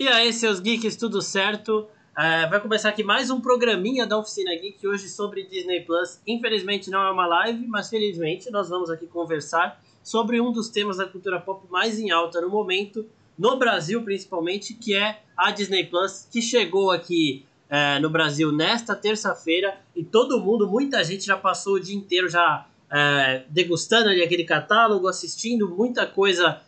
[0.00, 1.88] E aí, seus geeks, tudo certo?
[2.16, 6.20] É, vai começar aqui mais um programinha da Oficina Geek, hoje sobre Disney Plus.
[6.24, 10.98] Infelizmente não é uma live, mas felizmente nós vamos aqui conversar sobre um dos temas
[10.98, 13.04] da cultura pop mais em alta no momento,
[13.36, 18.94] no Brasil principalmente, que é a Disney Plus, que chegou aqui é, no Brasil nesta
[18.94, 24.22] terça-feira e todo mundo, muita gente já passou o dia inteiro já é, degustando ali
[24.22, 26.60] aquele catálogo, assistindo muita coisa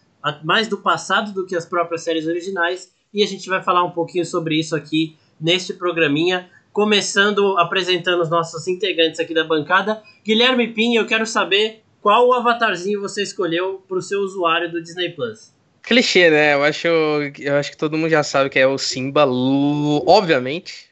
[0.43, 3.91] mais do passado do que as próprias séries originais e a gente vai falar um
[3.91, 10.03] pouquinho sobre isso aqui neste programinha, começando apresentando os nossos integrantes aqui da bancada.
[10.25, 14.83] Guilherme Pinho, eu quero saber qual o avatarzinho você escolheu para o seu usuário do
[14.83, 15.53] Disney Plus.
[15.83, 16.55] Clichê, né?
[16.55, 20.91] Eu acho, eu acho que todo mundo já sabe que é o Simba, obviamente.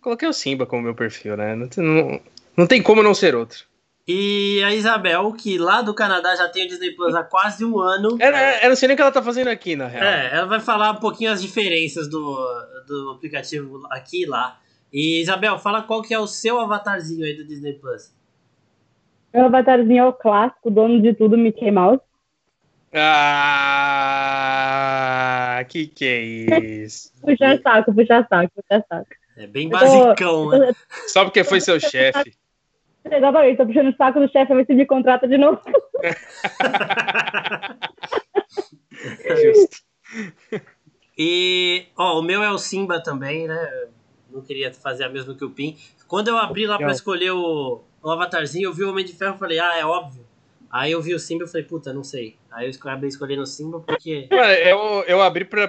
[0.00, 1.54] Coloquei o Simba como meu perfil, né?
[1.54, 2.20] Não, não,
[2.56, 3.64] não tem como não ser outro.
[4.06, 7.78] E a Isabel, que lá do Canadá já tem o Disney Plus há quase um
[7.78, 8.18] ano.
[8.20, 8.30] Eu,
[8.62, 10.04] eu não sei nem o que ela tá fazendo aqui, na real.
[10.04, 12.36] É, ela vai falar um pouquinho as diferenças do,
[12.86, 14.58] do aplicativo aqui e lá.
[14.92, 18.12] E Isabel, fala qual que é o seu avatarzinho aí do Disney Plus.
[19.32, 22.02] Meu avatarzinho é o clássico, dono de tudo, Mickey Mouse.
[22.92, 23.64] Ah,
[25.68, 27.10] que que é isso?
[27.24, 29.08] puxa saco, puxa saco, puxa saco.
[29.36, 30.72] É bem basicão, tô, né?
[31.08, 32.36] Só porque foi seu chefe.
[33.10, 35.60] Exatamente, tô puxando o saco do chefe pra ver se me contrata de novo.
[39.42, 39.84] Justo.
[41.16, 43.88] E, ó, o meu é o Simba também, né?
[44.30, 45.76] Não queria fazer a mesma que o Pin.
[46.08, 49.36] Quando eu abri lá para escolher o, o avatarzinho, eu vi o Homem de Ferro
[49.36, 50.26] e falei, ah, é óbvio.
[50.74, 52.36] Aí eu vi o Simba e falei, puta, não sei.
[52.50, 54.26] Aí eu acabei escolhendo o Simba porque.
[54.28, 55.68] eu, eu abri pra,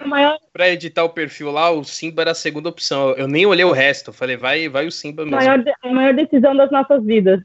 [0.52, 3.12] pra editar o perfil lá, o Simba era a segunda opção.
[3.12, 4.12] Eu nem olhei o resto.
[4.12, 5.38] Falei, vai, vai o Simba mesmo.
[5.38, 7.39] A maior, a maior decisão das nossas vidas.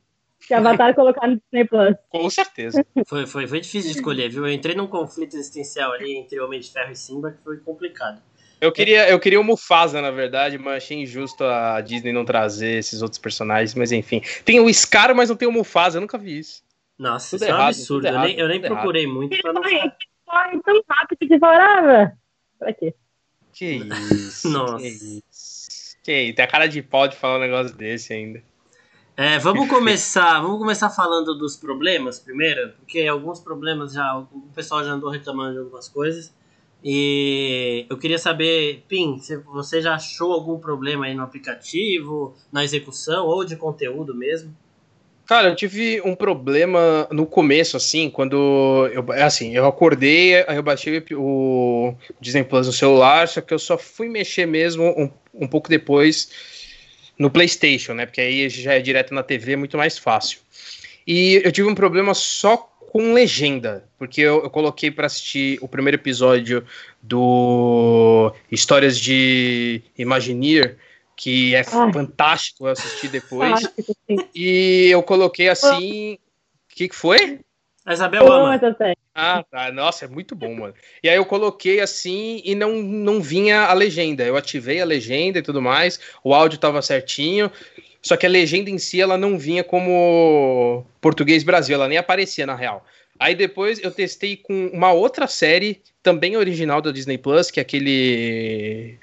[0.48, 1.94] Que Avatar colocar no Disney Plus.
[2.08, 2.82] Com certeza.
[3.06, 4.46] Foi, foi, foi difícil de escolher, viu?
[4.46, 8.22] Eu entrei num conflito existencial ali entre Homem de Ferro e Simba que foi complicado.
[8.58, 12.78] Eu queria, eu queria o Mufasa, na verdade, mas achei injusto a Disney não trazer
[12.78, 14.22] esses outros personagens, mas enfim.
[14.46, 16.62] Tem o Scar, mas não tem o Mufasa, eu nunca vi isso.
[17.00, 18.06] Nossa, tudo isso errado, é um absurdo.
[18.06, 19.14] Eu nem, eu nem procurei errado.
[19.14, 19.62] muito pra não.
[19.62, 22.12] Corre tão rápido que falava.
[22.58, 22.94] Pra quê?
[23.54, 23.80] Que
[24.12, 24.50] isso.
[24.50, 24.76] Nossa.
[24.76, 25.22] Que isso.
[26.04, 26.34] Que isso.
[26.34, 28.42] Tem a cara de pau de falar um negócio desse ainda.
[29.16, 34.84] É, vamos começar, vamos começar falando dos problemas primeiro, porque alguns problemas já o pessoal
[34.84, 36.34] já andou reclamando de algumas coisas.
[36.84, 42.62] E eu queria saber, Pim, se você já achou algum problema aí no aplicativo, na
[42.62, 44.54] execução ou de conteúdo mesmo?
[45.30, 50.56] Cara, eu tive um problema no começo, assim, quando eu, é assim, eu acordei, aí
[50.56, 55.08] eu baixei o Disney Plus no celular, só que eu só fui mexer mesmo um,
[55.32, 56.32] um pouco depois
[57.16, 58.06] no PlayStation, né?
[58.06, 60.40] Porque aí já é direto na TV, é muito mais fácil.
[61.06, 65.68] E eu tive um problema só com legenda, porque eu, eu coloquei para assistir o
[65.68, 66.64] primeiro episódio
[67.00, 70.76] do Histórias de Imagineer
[71.20, 71.92] que é Ai.
[71.92, 73.60] fantástico eu assisti depois.
[74.34, 76.14] e eu coloquei assim.
[76.14, 77.40] O que, que foi?
[77.84, 78.58] A Isabel ama.
[79.14, 79.70] Ah, tá.
[79.70, 80.72] Nossa, é muito bom, mano.
[81.02, 84.24] E aí eu coloquei assim e não, não vinha a legenda.
[84.24, 86.00] Eu ativei a legenda e tudo mais.
[86.24, 87.52] O áudio tava certinho.
[88.00, 92.46] Só que a legenda em si ela não vinha como português Brasil, ela nem aparecia
[92.46, 92.82] na real.
[93.18, 97.62] Aí depois eu testei com uma outra série, também original da Disney Plus, que é
[97.62, 98.98] aquele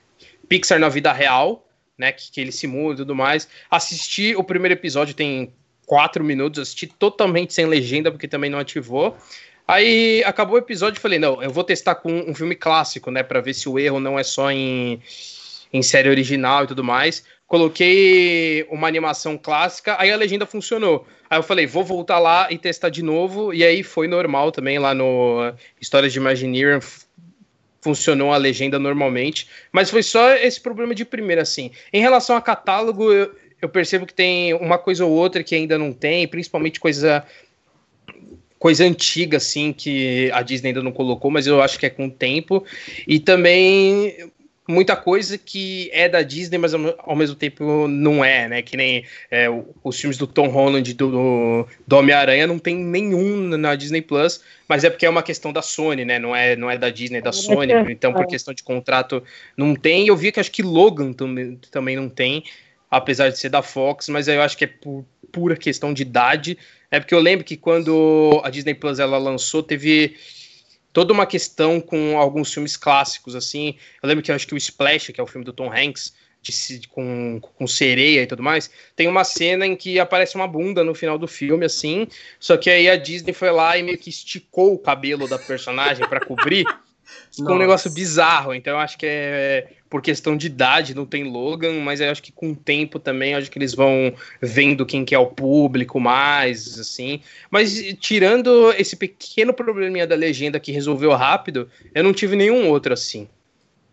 [0.50, 1.67] Pixar na vida real,
[1.98, 2.12] né?
[2.12, 3.48] Que, que ele simula e tudo mais.
[3.70, 5.54] Assisti o primeiro episódio, tem
[5.86, 9.18] quatro minutos, assisti totalmente sem legenda, porque também não ativou.
[9.68, 13.22] Aí acabou o episódio e falei, não, eu vou testar com um filme clássico, né?
[13.22, 15.02] Pra ver se o erro não é só em,
[15.74, 17.24] em série original e tudo mais.
[17.48, 21.08] Coloquei uma animação clássica, aí a legenda funcionou.
[21.30, 23.54] Aí eu falei, vou voltar lá e testar de novo.
[23.54, 26.80] E aí foi normal também lá no Histórias de Imagineering,
[27.82, 31.72] funcionou a legenda normalmente, mas foi só esse problema de primeira, assim.
[31.92, 35.78] Em relação a catálogo, eu, eu percebo que tem uma coisa ou outra que ainda
[35.78, 37.26] não tem, principalmente coisa
[38.60, 42.08] coisa antiga, assim, que a Disney ainda não colocou, mas eu acho que é com
[42.08, 42.66] o tempo.
[43.08, 44.32] E também
[44.68, 48.62] muita coisa que é da Disney, mas ao, mesmo tempo não é, né?
[48.62, 49.48] Que nem é,
[49.84, 54.84] os filmes do Tom Holland do, do Homem-Aranha não tem nenhum na Disney Plus, mas
[54.84, 56.20] é porque é uma questão da Sony, né?
[56.20, 59.24] Não é, não é da Disney, é da Sony, então por questão de contrato
[59.56, 60.08] não tem.
[60.08, 62.44] Eu vi que acho que Logan também, também não tem,
[62.92, 66.58] apesar de ser da Fox, mas eu acho que é por pura questão de idade.
[66.90, 70.16] É porque eu lembro que quando a Disney Plus ela lançou, teve
[70.98, 73.76] toda uma questão com alguns filmes clássicos, assim.
[74.02, 76.12] Eu lembro que eu acho que o Splash, que é o filme do Tom Hanks,
[76.42, 80.84] de, com, com sereia e tudo mais, tem uma cena em que aparece uma bunda
[80.84, 82.08] no final do filme, assim.
[82.40, 86.10] Só que aí a Disney foi lá e meio que esticou o cabelo da personagem
[86.10, 86.66] para cobrir.
[87.32, 91.24] Ficou um negócio bizarro, então eu acho que é por questão de idade, não tem
[91.24, 95.06] Logan, mas eu acho que com o tempo também, acho que eles vão vendo quem
[95.06, 97.22] que é o público mais, assim.
[97.50, 102.94] Mas tirando esse pequeno probleminha da legenda que resolveu rápido, eu não tive nenhum outro
[102.94, 103.28] assim.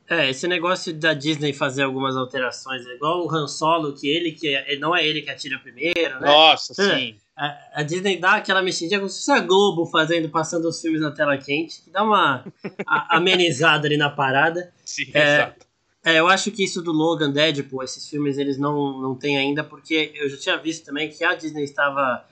[0.08, 4.32] É, esse negócio da Disney fazer algumas alterações, é igual o Han Solo, que ele
[4.32, 6.26] que é, não é ele que atira primeiro, né?
[6.26, 7.16] Nossa, é, sim.
[7.36, 11.00] A, a, Disney dá aquela mexidinha como se fosse a Globo fazendo, passando os filmes
[11.00, 12.44] na tela quente, que dá uma
[12.86, 14.72] a, amenizada ali na parada.
[14.84, 15.66] Sim, é, exato.
[16.04, 19.64] É, eu acho que isso do Logan, Deadpool, esses filmes eles não, não têm ainda,
[19.64, 22.24] porque eu já tinha visto também que a Disney estava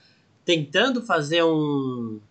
[0.45, 2.21] tentando fazer um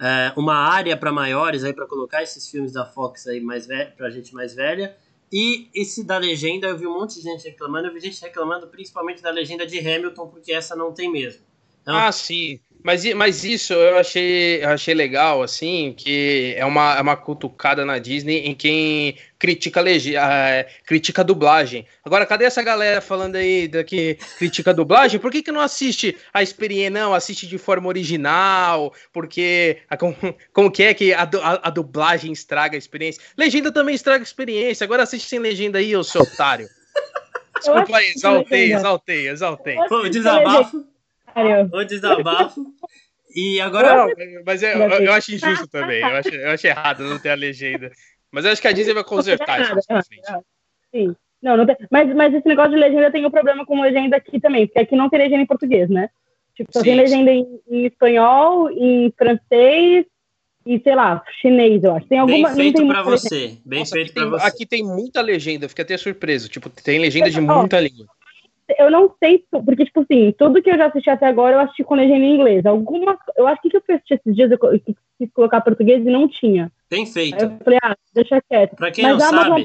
[0.00, 4.10] é, uma área para maiores aí para colocar esses filmes da Fox aí mais para
[4.10, 4.96] gente mais velha.
[5.32, 8.66] E esse da legenda, eu vi um monte de gente reclamando, eu vi gente reclamando
[8.66, 11.42] principalmente da legenda de Hamilton, porque essa não tem mesmo.
[11.82, 12.60] Então, ah, sim.
[12.82, 17.84] Mas, mas isso eu achei, eu achei legal, assim, que é uma, é uma cutucada
[17.84, 21.86] na Disney em quem critica a, legi a, critica a dublagem.
[22.04, 25.20] Agora, cadê essa galera falando aí da que critica a dublagem?
[25.20, 27.14] Por que, que não assiste a experiência, não?
[27.14, 28.92] Assiste de forma original?
[29.12, 30.16] Porque a, como,
[30.52, 33.22] como que é que a, a, a, dublagem estraga a experiência?
[33.38, 34.84] Legenda também estraga a experiência.
[34.84, 36.66] Agora assiste sem legenda aí, ô seu otário.
[37.56, 39.76] Desculpa aí, exaltei, exaltei, exaltei.
[39.88, 40.91] Pô, desabafo.
[41.72, 42.64] O desabafo.
[43.34, 44.06] E agora.
[44.06, 44.14] Não,
[44.44, 46.00] mas é, eu, eu, acho injusto também.
[46.00, 47.90] Eu acho, eu acho errado não ter a legenda.
[48.30, 49.74] Mas eu acho que a Disney vai consertar isso
[50.94, 51.14] Sim.
[51.42, 54.38] Não, não tem, mas, mas esse negócio de legenda tem um problema com legenda aqui
[54.38, 56.08] também, porque aqui não tem legenda em português, né?
[56.54, 60.06] Tipo, só sim, tem legenda em, em, espanhol, em francês
[60.64, 62.06] e, sei lá, chinês, eu acho.
[62.06, 62.50] Tem alguma.
[62.50, 63.34] Bem feito pra você.
[63.34, 63.60] Legenda.
[63.64, 64.46] Bem Nossa, feito pra tem, você.
[64.46, 66.48] Aqui tem muita legenda, fica até surpreso.
[66.48, 68.06] Tipo, tem legenda de muita língua
[68.78, 71.84] eu não sei, porque, tipo assim, tudo que eu já assisti até agora eu assisti
[71.84, 72.66] com legenda em inglês.
[72.66, 74.58] Alguma, eu acho que eu fui assistir esses dias, eu
[75.18, 76.70] quis colocar português e não tinha.
[76.88, 77.36] Tem feito.
[77.36, 78.76] Aí eu falei, ah, deixa quieto.
[78.76, 79.64] Pra quem Mas não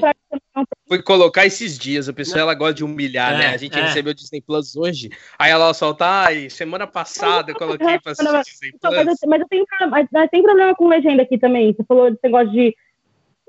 [0.54, 3.44] Não Fui colocar esses dias, a pessoa ela gosta de humilhar, né?
[3.44, 3.54] é, né?
[3.54, 3.82] A gente é.
[3.82, 8.42] recebeu o Disney Plus hoje, aí ela solta, ai, semana passada eu coloquei pra assistir
[8.44, 8.96] Disney Plus.
[8.96, 11.74] Mas, eu, mas eu tenho, mas, mas tem problema com legenda aqui também.
[11.74, 12.74] Você falou desse negócio de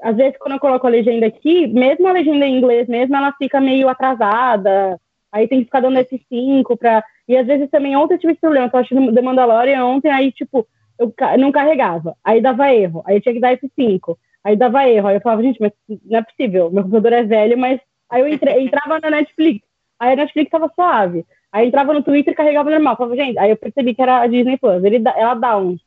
[0.02, 3.34] às vezes, quando eu coloco a legenda aqui, mesmo a legenda em inglês mesmo, ela
[3.34, 5.00] fica meio atrasada.
[5.32, 7.04] Aí tem que ficar dando esses cinco pra.
[7.28, 8.68] E às vezes também ontem eu tive esse problema.
[8.68, 10.68] Eu tô assistindo The Mandalorian ontem, aí, tipo,
[10.98, 12.16] eu não carregava.
[12.24, 13.04] Aí dava erro.
[13.06, 14.18] Aí eu tinha que dar esses cinco.
[14.44, 15.08] Aí dava erro.
[15.08, 15.72] Aí eu falava, gente, mas
[16.06, 16.72] não é possível.
[16.72, 17.80] Meu computador é velho, mas.
[18.10, 18.52] Aí eu entre...
[18.60, 19.66] entrava na Netflix.
[20.00, 21.26] Aí a Netflix tava suave.
[21.52, 22.94] Aí entrava no Twitter e carregava normal.
[22.94, 24.84] Eu falava, gente, aí eu percebi que era a Disney Plus.
[24.84, 25.80] Ele ela dá uns.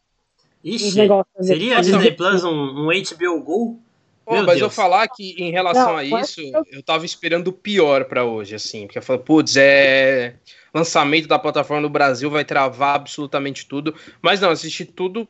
[0.65, 3.81] Ixi, uns negócios, seria a Disney Plus um, um HBO Go?
[4.25, 4.61] Pô, mas Deus.
[4.61, 6.65] eu falar que em relação não, a isso, eu...
[6.71, 10.35] eu tava esperando o pior para hoje, assim, porque eu falei, putz, é.
[10.75, 13.95] Lançamento da plataforma no Brasil vai travar absolutamente tudo.
[14.23, 15.29] Mas não, assisti tudo,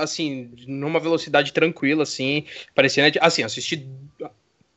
[0.00, 2.44] assim, numa velocidade tranquila, assim,
[2.76, 3.18] parecendo.
[3.20, 3.88] Assim, assisti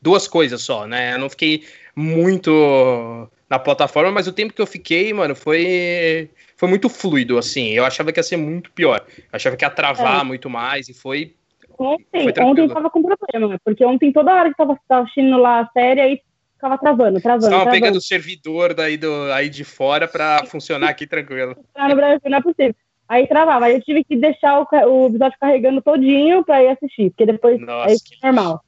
[0.02, 1.14] duas coisas só, né?
[1.14, 1.64] Eu não fiquei
[1.96, 7.70] muito na plataforma, mas o tempo que eu fiquei, mano, foi foi muito fluido, assim.
[7.70, 9.06] Eu achava que ia ser muito pior.
[9.18, 10.24] Eu achava que ia travar é.
[10.24, 11.36] muito mais e foi
[11.82, 15.68] Ontem, ontem tava com problema, porque ontem toda hora que tava, tava assistindo lá a
[15.72, 16.22] série, aí
[16.54, 17.50] ficava travando, travando.
[17.50, 21.56] Tava pegando o servidor daí do, aí de fora pra funcionar aqui tranquilo.
[21.74, 22.76] Ah, no Brasil não é possível.
[23.10, 27.10] Aí travava, aí eu tive que deixar o, o episódio carregando todinho pra ir assistir,
[27.10, 28.64] porque depois Nossa, é normal.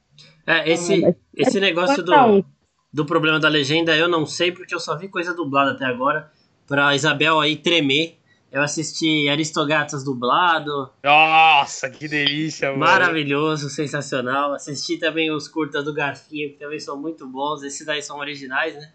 [0.46, 2.44] É, esse, esse negócio do,
[2.92, 6.30] do problema da legenda eu não sei, porque eu só vi coisa dublada até agora,
[6.66, 8.18] pra Isabel aí tremer
[8.54, 10.88] eu assisti Aristogatas dublado.
[11.02, 12.78] Nossa, que delícia, mano.
[12.78, 14.54] Maravilhoso, sensacional.
[14.54, 17.64] Assisti também os curtas do Garfinho, que também são muito bons.
[17.64, 18.92] Esses daí são originais, né?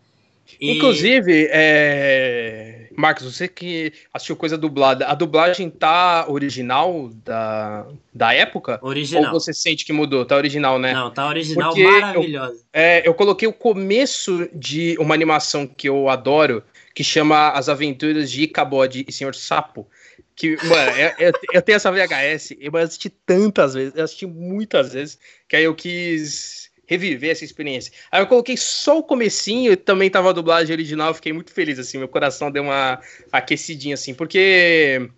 [0.61, 0.77] E...
[0.77, 2.87] Inclusive, é...
[2.95, 8.79] Marcos, você que assistiu coisa dublada, a dublagem tá original da, da época?
[8.81, 9.33] Original.
[9.33, 10.25] Ou você sente que mudou?
[10.25, 10.93] Tá original, né?
[10.93, 12.53] Não, tá original, Porque maravilhosa.
[12.53, 16.63] Eu, é, eu coloquei o começo de uma animação que eu adoro,
[16.99, 19.87] que chama As Aventuras de Icabod e Senhor Sapo.
[20.35, 25.17] Que, mano, eu, eu, tenho essa VHS, eu assisti tantas vezes, eu assisti muitas vezes,
[25.47, 27.93] que aí eu quis reviver essa experiência.
[28.11, 31.97] Aí eu coloquei só o comecinho, também tava a dublagem original, fiquei muito feliz, assim,
[31.97, 32.99] meu coração deu uma
[33.31, 35.09] aquecidinha, assim, porque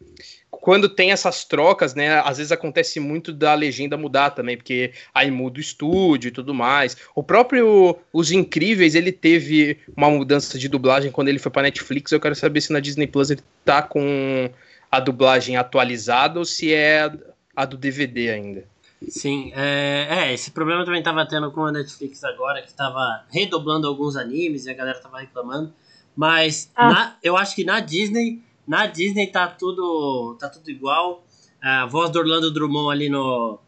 [0.62, 5.32] quando tem essas trocas, né, às vezes acontece muito da legenda mudar também, porque aí
[5.32, 6.96] muda o estúdio e tudo mais.
[7.15, 12.12] O próprio Os Incríveis, ele teve uma mudança de dublagem quando ele foi para Netflix.
[12.12, 14.50] Eu quero saber se na Disney Plus ele tá com
[14.91, 17.12] a dublagem atualizada ou se é
[17.56, 18.63] a do DVD ainda.
[19.10, 23.88] Sim, é, é, esse problema também tava tendo com a Netflix agora, que tava redoblando
[23.88, 25.74] alguns animes e a galera tava reclamando.
[26.15, 26.88] Mas ah.
[26.88, 31.24] na, eu acho que na Disney na Disney tá tudo, tá tudo igual.
[31.62, 33.60] A voz do Orlando Drummond ali no,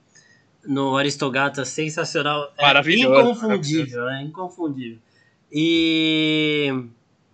[0.65, 2.51] no Aristogata, sensacional.
[2.57, 3.21] É Maravilhoso.
[3.31, 5.00] inconfundível, é inconfundível.
[5.51, 6.69] E.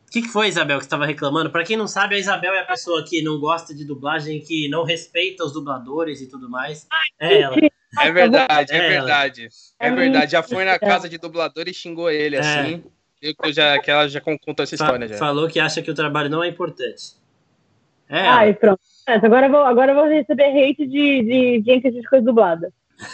[0.08, 1.51] O que, que foi, Isabel, que você estava reclamando?
[1.51, 4.68] Pra quem não sabe, a Isabel é a pessoa que não gosta de dublagem, que
[4.68, 6.88] não respeita os dubladores e tudo mais.
[7.20, 7.56] É ela.
[8.00, 9.50] É verdade, é É, verdade.
[9.80, 10.32] É É verdade.
[10.32, 12.39] Já foi na casa de dublador e xingou ele, É.
[12.39, 12.84] assim.
[13.22, 15.18] Eu, eu já, que ela já contou essa Fa- história já.
[15.18, 17.19] Falou que acha que o trabalho não é importante.
[18.10, 18.28] É.
[18.28, 18.80] Ai, pronto.
[19.08, 22.74] Agora eu vou, agora vou receber hate de, de gente assistir coisa dublada.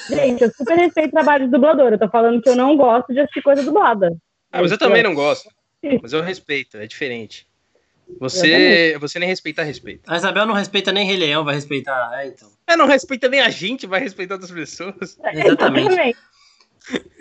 [0.09, 1.91] Gente, eu super respeito o trabalho de dublador.
[1.91, 4.15] Eu tô falando que eu não gosto de assistir coisa dublada.
[4.51, 5.49] Ah, mas eu também não gosto.
[6.01, 7.47] Mas eu respeito, é diferente.
[8.19, 10.01] Você, você nem respeita a respeito.
[10.07, 12.11] A Isabel não respeita nem Rei Leão, vai respeitar.
[12.13, 12.49] É, então.
[12.67, 15.17] É, não respeita nem a gente, vai respeitar outras pessoas.
[15.33, 16.15] Exatamente.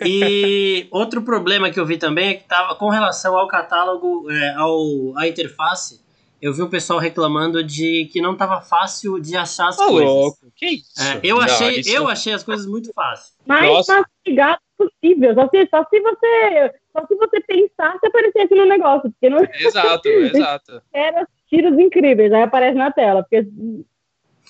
[0.03, 4.53] E outro problema que eu vi também é que tava com relação ao catálogo, é,
[4.55, 6.04] ao, à interface,
[6.41, 10.09] eu vi o pessoal reclamando de que não tava fácil de achar as Ô, coisas.
[10.13, 11.01] louco, que isso?
[11.01, 13.35] É, eu, Não, achei, isso- eu achei as coisas muito fáceis.
[13.45, 14.01] Mais Nossa.
[14.01, 15.33] mastigado possível.
[15.33, 16.73] Só se, só se você.
[16.91, 19.09] Só se você pensasse aparecesse no negócio.
[19.11, 20.81] Porque não Exato, exato.
[20.93, 22.31] era tiros incríveis.
[22.33, 23.23] Aí aparece na tela.
[23.23, 23.47] Porque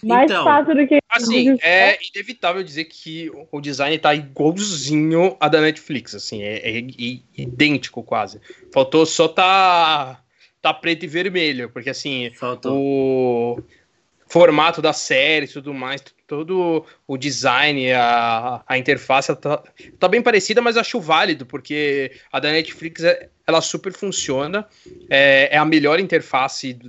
[0.03, 0.97] mais Então, fácil do que.
[1.09, 6.79] Assim, é inevitável dizer que o design tá igualzinho a da Netflix, assim, é, é
[6.79, 8.41] i- idêntico quase.
[8.73, 10.19] Faltou só tá,
[10.65, 12.75] tá preto e vermelho, porque assim, Faltou.
[12.75, 13.63] o
[14.25, 19.61] formato da série e tudo mais, todo o design, a, a interface tá,
[19.99, 24.67] tá bem parecida, mas acho válido, porque a da Netflix é- ela super funciona,
[25.07, 26.79] é, é a melhor interface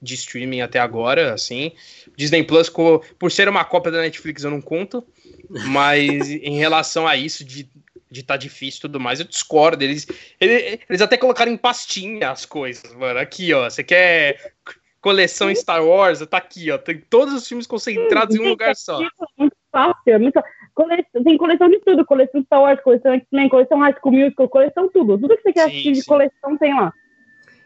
[0.00, 1.72] de streaming até agora, assim.
[2.16, 5.06] Disney Plus, por ser uma cópia da Netflix, eu não conto,
[5.50, 7.68] mas em relação a isso de
[8.16, 9.82] de tá difícil e tudo mais, eu discordo.
[9.82, 10.06] Eles,
[10.40, 13.18] eles, eles até colocaram em pastinha as coisas, mano.
[13.18, 13.68] Aqui, ó.
[13.68, 14.52] Você quer
[15.00, 16.26] coleção Star Wars?
[16.26, 16.78] Tá aqui, ó.
[16.78, 19.00] Tem todos os filmes concentrados em um lugar só.
[19.36, 19.94] Muito fácil.
[20.06, 20.42] É muito...
[20.74, 22.04] Coleção, tem coleção de tudo.
[22.04, 25.18] Coleção Star Wars, coleção X-Men, coleção High School Musical, coleção tudo.
[25.18, 26.08] Tudo que você quer Sim, assistir de sim.
[26.08, 26.92] coleção tem lá.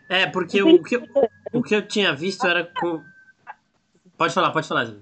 [0.09, 1.03] É, porque o que, eu,
[1.53, 3.01] o que eu tinha visto era com.
[4.19, 4.93] Pode falar, pode falar.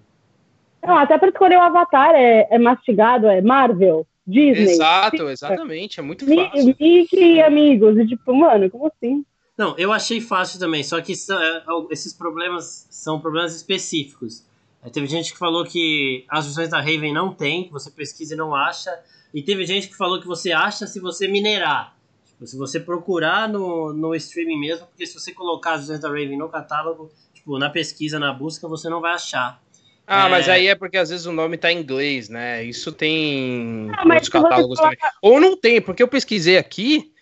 [0.83, 4.73] Não, até pra escolher o avatar é, é mastigado, é Marvel, Disney.
[4.73, 5.99] Exato, exatamente.
[5.99, 6.67] É muito fácil.
[6.79, 7.97] Mickey e amigos.
[7.97, 9.25] E tipo, mano, como assim?
[9.57, 14.45] Não, eu achei fácil também, só que são- é, esses problemas são problemas específicos.
[14.85, 18.35] É, teve gente que falou que as versões da Raven não tem, que você pesquisa
[18.35, 18.91] e não acha.
[19.35, 21.97] E teve gente que falou que você acha se você minerar.
[22.25, 26.09] Tipo, se você procurar no, no streaming mesmo, porque se você colocar as versões da
[26.09, 29.61] Raven no catálogo, tipo, na pesquisa, na busca, você não vai achar.
[30.09, 30.31] Ah, É.
[30.31, 32.65] mas aí é porque às vezes o nome tá em inglês, né?
[32.65, 34.97] Isso tem Ah, se você catálogos também.
[35.23, 37.13] Ou não tem, porque eu pesquisei aqui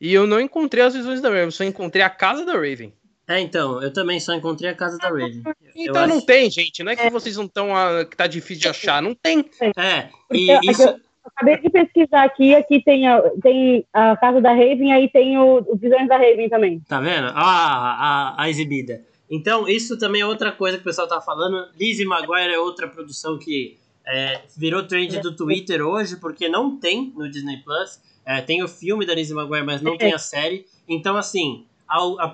[0.00, 2.92] e eu não encontrei as visões da Raven, eu só encontrei a casa da Raven.
[3.28, 5.42] É, então, eu também só encontrei a casa da Raven.
[5.44, 5.54] Eu
[5.90, 6.84] Então não acho- tem, gente.
[6.84, 7.70] Não é que vocês não estão.
[8.08, 9.02] que tá difícil de achar.
[9.02, 9.44] Não tem.
[9.76, 10.82] É, e aqui isso.
[10.82, 10.96] eu
[11.34, 15.56] acabei de pesquisar aqui, aqui tem a, tem a casa da Raven, aí tem o,
[15.68, 16.78] os visões da Raven também.
[16.88, 17.26] Tá vendo?
[17.34, 19.02] Ah, a, a exibida.
[19.30, 21.68] Então, isso também é outra coisa que o pessoal tá falando.
[21.78, 27.12] Lizzie Maguire é outra produção que é, virou trend do Twitter hoje, porque não tem
[27.16, 28.00] no Disney Plus.
[28.24, 30.66] É, tem o filme da Lizzie Maguire, mas não tem a série.
[30.88, 31.66] Então, assim,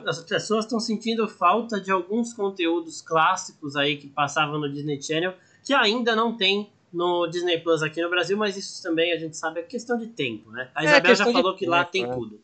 [0.07, 5.35] as pessoas estão sentindo falta de alguns conteúdos clássicos aí que passavam no Disney Channel,
[5.65, 9.37] que ainda não tem no Disney Plus aqui no Brasil, mas isso também a gente
[9.37, 10.71] sabe é questão de tempo, né?
[10.75, 12.15] A É, Isabel já questão de falou que lá tempo, tem é.
[12.15, 12.41] tudo.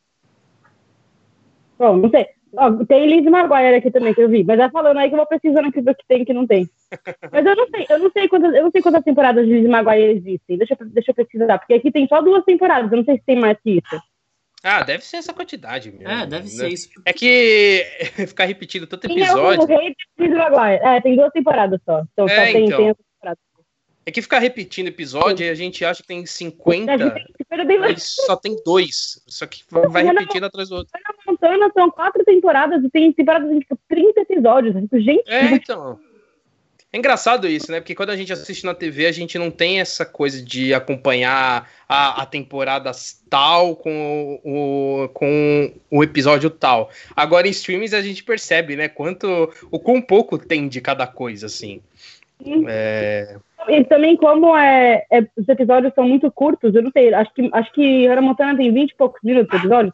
[1.79, 2.38] Bom, não sei.
[2.57, 5.19] Ó, tem Lizzie Maguire aqui também que eu vi, mas vai falando aí que eu
[5.19, 6.69] vou pesquisando aqui ver o que tem e que não tem.
[7.31, 9.69] Mas eu não sei, eu não sei quantas, eu não sei quantas temporadas de Lizzie
[9.69, 10.57] Maguire existem.
[10.57, 13.25] Deixa, eu- deixa eu pesquisar, porque aqui tem só duas temporadas, eu não sei se
[13.25, 14.03] tem mais que isso.
[14.63, 16.09] Ah, deve ser essa quantidade mesmo.
[16.09, 16.49] É, deve né?
[16.49, 16.89] ser isso.
[17.05, 17.85] É que
[18.27, 19.67] ficar repetindo tanto é o episódio.
[19.67, 20.81] rei de Lizzie Maguire?
[20.83, 22.03] É, tem duas temporadas só.
[22.13, 22.85] Então É, só tem, então.
[22.85, 22.95] tem.
[24.09, 27.63] É que ficar repetindo episódio e a gente acha que tem 50, A gente espera
[27.63, 27.93] bem mais.
[27.93, 29.23] mas só tem dois.
[29.27, 30.91] Só que vai repetindo atrás do outro.
[30.95, 34.75] Hannah Montana são quatro temporadas e tem temporadas de tipo, 30 episódios.
[34.75, 36.01] Tipo, gente, É, então.
[36.91, 37.81] É engraçado isso, né?
[37.81, 41.71] Porque quando a gente assiste na TV, a gente não tem essa coisa de acompanhar
[41.87, 42.91] a, a temporada
[43.29, 46.89] tal com o, com o episódio tal.
[47.15, 48.89] Agora em streams a gente percebe, né?
[48.89, 49.53] Quanto.
[49.71, 51.83] O quão pouco tem de cada coisa, assim.
[52.67, 53.37] É,
[53.69, 57.51] E também, como é, é- os episódios são muito curtos, eu não sei, acho que,
[57.53, 59.93] acho que Hannah Montana tem 20 e poucos minutos de episódio.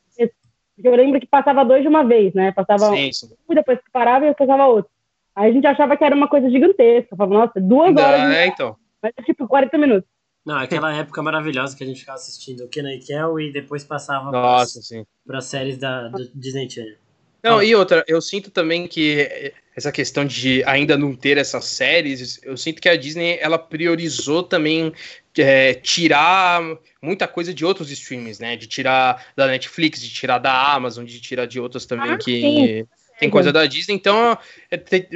[0.74, 2.50] Porque eu lembro que passava dois de uma vez, né?
[2.52, 3.28] Passava sim, sim.
[3.48, 4.90] um, depois que parava e depois passava outro.
[5.36, 7.16] Aí a gente achava que era uma coisa gigantesca.
[7.16, 8.76] Falava, nossa, duas horas, de- é, então.
[9.02, 10.08] mas é tipo 40 minutos.
[10.44, 13.82] Não, aquela época maravilhosa que a gente ficava assistindo o Kenan e Kel e depois
[13.82, 15.06] passava Nossa, sim.
[15.26, 16.96] para séries da, do Disney Channel.
[17.44, 17.64] Não, Ah.
[17.64, 22.56] e outra, eu sinto também que essa questão de ainda não ter essas séries, eu
[22.56, 24.90] sinto que a Disney ela priorizou também
[25.36, 26.62] é, tirar
[27.02, 28.56] muita coisa de outros streams, né?
[28.56, 32.40] De tirar da Netflix, de tirar da Amazon, de tirar de outras também ah, que
[32.40, 32.86] sim.
[33.20, 33.94] tem coisa da Disney.
[33.94, 34.38] Então,
[34.70, 35.06] é, tem,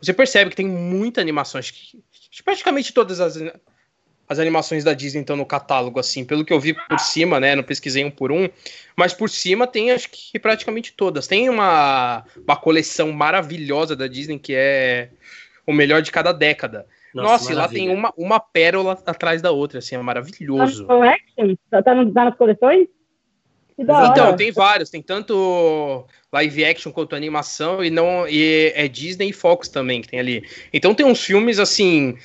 [0.00, 1.58] você percebe que tem muita animação.
[1.58, 2.02] Acho que,
[2.42, 3.36] praticamente todas as,
[4.28, 7.54] as animações da Disney estão no catálogo, assim, pelo que eu vi por cima, né?
[7.54, 8.48] Não pesquisei um por um,
[8.96, 11.26] mas por cima tem acho que praticamente todas.
[11.26, 15.10] Tem uma, uma coleção maravilhosa da Disney que é
[15.66, 16.86] o melhor de cada década.
[17.14, 20.86] Nossa, Nossa lá tem uma, uma pérola atrás da outra, assim, é maravilhoso.
[21.70, 22.88] Tá, tá, tá nas coleções?
[23.76, 29.32] Então, tem vários, tem tanto live action quanto animação, e não e é Disney e
[29.32, 30.44] Fox também que tem ali.
[30.72, 32.16] Então tem uns filmes assim.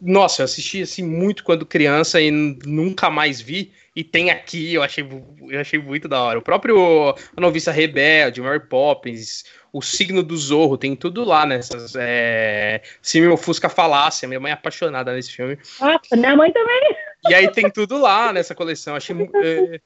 [0.00, 3.72] Nossa, eu assisti assim muito quando criança e nunca mais vi.
[3.96, 5.06] E tem aqui, eu achei,
[5.48, 6.38] eu achei muito da hora.
[6.38, 11.94] O próprio A Noviça Rebelde, Mary Poppins, o signo do Zorro, tem tudo lá nessas.
[11.96, 12.80] É...
[13.02, 15.58] Se me ofusca falácia, minha mãe é apaixonada nesse filme.
[15.80, 16.96] Nossa, minha mãe também.
[17.28, 18.94] E aí tem tudo lá nessa coleção.
[18.94, 19.80] Achei, é...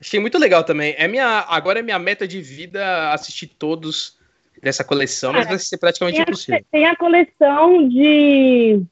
[0.00, 0.94] Achei muito legal também.
[0.98, 4.18] É minha, agora é minha meta de vida assistir todos
[4.62, 6.60] dessa coleção, mas é, vai ser praticamente tem impossível.
[6.60, 8.82] A, tem a coleção de.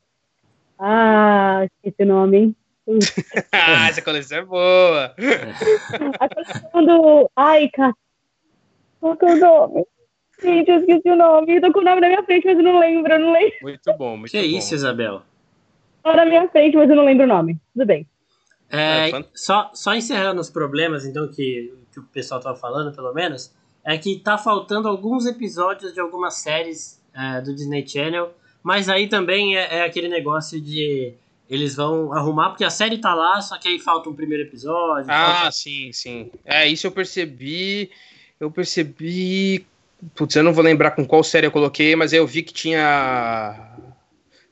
[0.78, 2.56] Ah, esqueci o nome.
[3.52, 5.14] ah, essa coleção é boa.
[6.20, 7.30] a coleção do.
[7.36, 7.94] Ai, cara.
[9.00, 9.86] Qual que é o nome?
[10.42, 11.56] Gente, eu esqueci o nome.
[11.56, 13.56] Eu tô com o nome na minha frente, mas eu não lembro, eu não lembro.
[13.62, 14.42] Muito bom, muito que bom.
[14.42, 15.22] Que isso, Isabel?
[16.02, 17.58] Tá na minha frente, mas eu não lembro o nome.
[17.72, 18.06] Tudo bem.
[18.70, 23.12] É, é só, só encerrando os problemas, então, que, que o pessoal tava falando, pelo
[23.14, 23.54] menos,
[23.84, 29.06] é que tá faltando alguns episódios de algumas séries é, do Disney Channel, mas aí
[29.06, 31.12] também é, é, aquele negócio de
[31.50, 35.04] eles vão arrumar, porque a série tá lá, só que aí falta um primeiro episódio.
[35.10, 35.52] Ah, falta...
[35.52, 36.30] sim, sim.
[36.42, 37.90] É, isso eu percebi.
[38.40, 39.66] Eu percebi.
[40.14, 42.54] Putz, eu não vou lembrar com qual série eu coloquei, mas aí eu vi que
[42.54, 43.76] tinha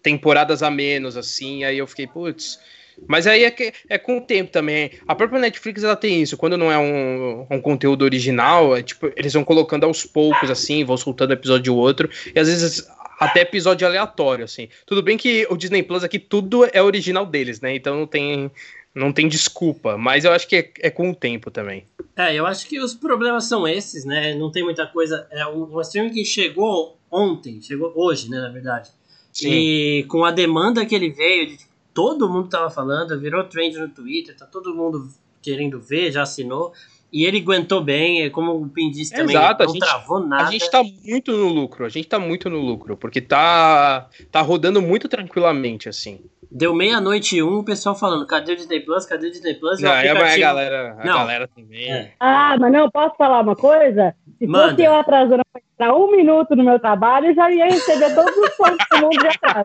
[0.03, 2.61] temporadas a menos, assim, aí eu fiquei, putz.
[3.07, 4.91] Mas aí é, que, é com o tempo também.
[5.09, 6.37] A própria Netflix ela tem isso.
[6.37, 10.85] Quando não é um, um conteúdo original, é, tipo, eles vão colocando aos poucos, assim,
[10.85, 12.11] vão soltando episódio ou outro.
[12.35, 12.87] E às vezes
[13.25, 14.69] até episódio aleatório, assim.
[14.87, 17.75] Tudo bem que o Disney Plus aqui tudo é original deles, né?
[17.75, 18.51] Então não tem,
[18.95, 19.97] não tem desculpa.
[19.97, 21.87] Mas eu acho que é, é com o tempo também.
[22.17, 24.35] É, eu acho que os problemas são esses, né?
[24.35, 25.27] Não tem muita coisa.
[25.31, 28.91] É um, um stream que chegou ontem, chegou hoje, né, na verdade.
[29.33, 29.51] Sim.
[29.51, 31.59] E com a demanda que ele veio de
[31.95, 35.09] todo mundo tava falando, virou trend no Twitter, tá todo mundo
[35.43, 36.73] querendo ver, já assinou.
[37.13, 40.45] E ele aguentou bem, como o Pin disse também, Exato, não gente, travou nada.
[40.45, 44.41] A gente tá muito no lucro, a gente tá muito no lucro, porque tá, tá
[44.41, 46.21] rodando muito tranquilamente, assim.
[46.51, 49.81] Deu meia-noite e um, o pessoal falando, cadê o Disney Plus, cadê o Disney Plus?
[49.81, 51.19] Não, é, a galera, a não.
[51.19, 51.91] galera também.
[51.91, 52.13] É.
[52.19, 54.15] Ah, mas não, posso falar uma coisa?
[54.39, 54.71] Se Manda.
[54.71, 55.43] fosse eu atrasando
[55.91, 59.27] um minuto no meu trabalho, eu já ia receber todos os pontos do mundo de
[59.29, 59.65] atraso.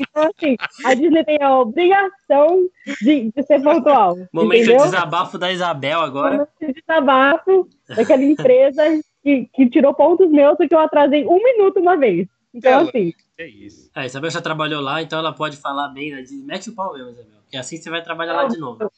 [0.00, 2.66] Então, assim, a Disney tem a obrigação
[3.02, 4.16] de, de ser pontual.
[4.32, 4.78] Momento entendeu?
[4.78, 6.30] de desabafo da Isabel agora.
[6.30, 8.82] Momento de desabafo daquela empresa
[9.22, 12.26] que, que tirou pontos meus porque eu atrasei um minuto uma vez.
[12.54, 13.12] Então, assim.
[13.38, 13.90] É isso.
[13.94, 16.22] A Isabel já trabalhou lá, então ela pode falar bem, né?
[16.44, 17.40] Mete o pau mesmo, Isabel.
[17.42, 18.90] Porque assim você vai trabalhar lá de novo.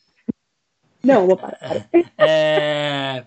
[1.03, 1.59] Não, vou parar.
[2.19, 3.25] É.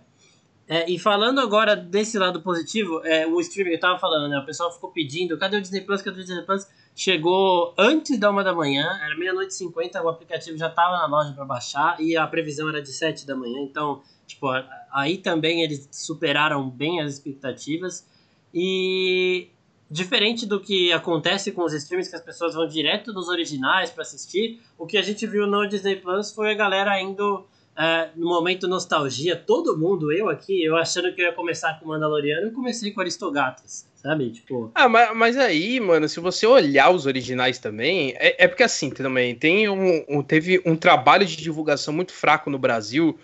[0.70, 4.38] É, e falando agora desse lado positivo, é, o streaming, eu tava falando, né?
[4.38, 6.02] O pessoal ficou pedindo, cadê o Disney Plus?
[6.02, 6.68] Cadê o Disney Plus?
[6.94, 11.06] Chegou antes da uma da manhã, era meia-noite e cinquenta, o aplicativo já tava na
[11.06, 14.48] loja para baixar e a previsão era de sete da manhã, então, tipo,
[14.92, 18.06] aí também eles superaram bem as expectativas.
[18.54, 19.50] E
[19.90, 24.02] diferente do que acontece com os streams que as pessoas vão direto dos originais para
[24.02, 28.28] assistir, o que a gente viu no Disney Plus foi a galera indo Uh, no
[28.28, 32.52] momento nostalgia, todo mundo, eu aqui, eu achando que eu ia começar com Mandaloriano, eu
[32.52, 34.32] comecei com Aristogatas, sabe?
[34.32, 34.72] Tipo.
[34.74, 38.90] Ah, mas, mas aí, mano, se você olhar os originais também, é, é porque assim
[38.90, 43.16] também tem um, um, teve um trabalho de divulgação muito fraco no Brasil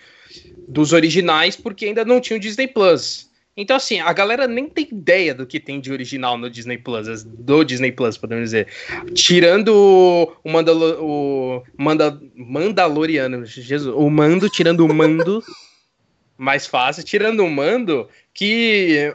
[0.67, 3.32] dos originais, porque ainda não tinha o Disney Plus.
[3.55, 7.23] Então, assim, a galera nem tem ideia do que tem de original no Disney Plus,
[7.23, 8.67] do Disney Plus, podemos dizer.
[9.13, 15.43] Tirando o, Mandalo o Manda Mandaloriano, Jesus, o Mando, tirando o Mando,
[16.35, 19.13] mais fácil, tirando o Mando, que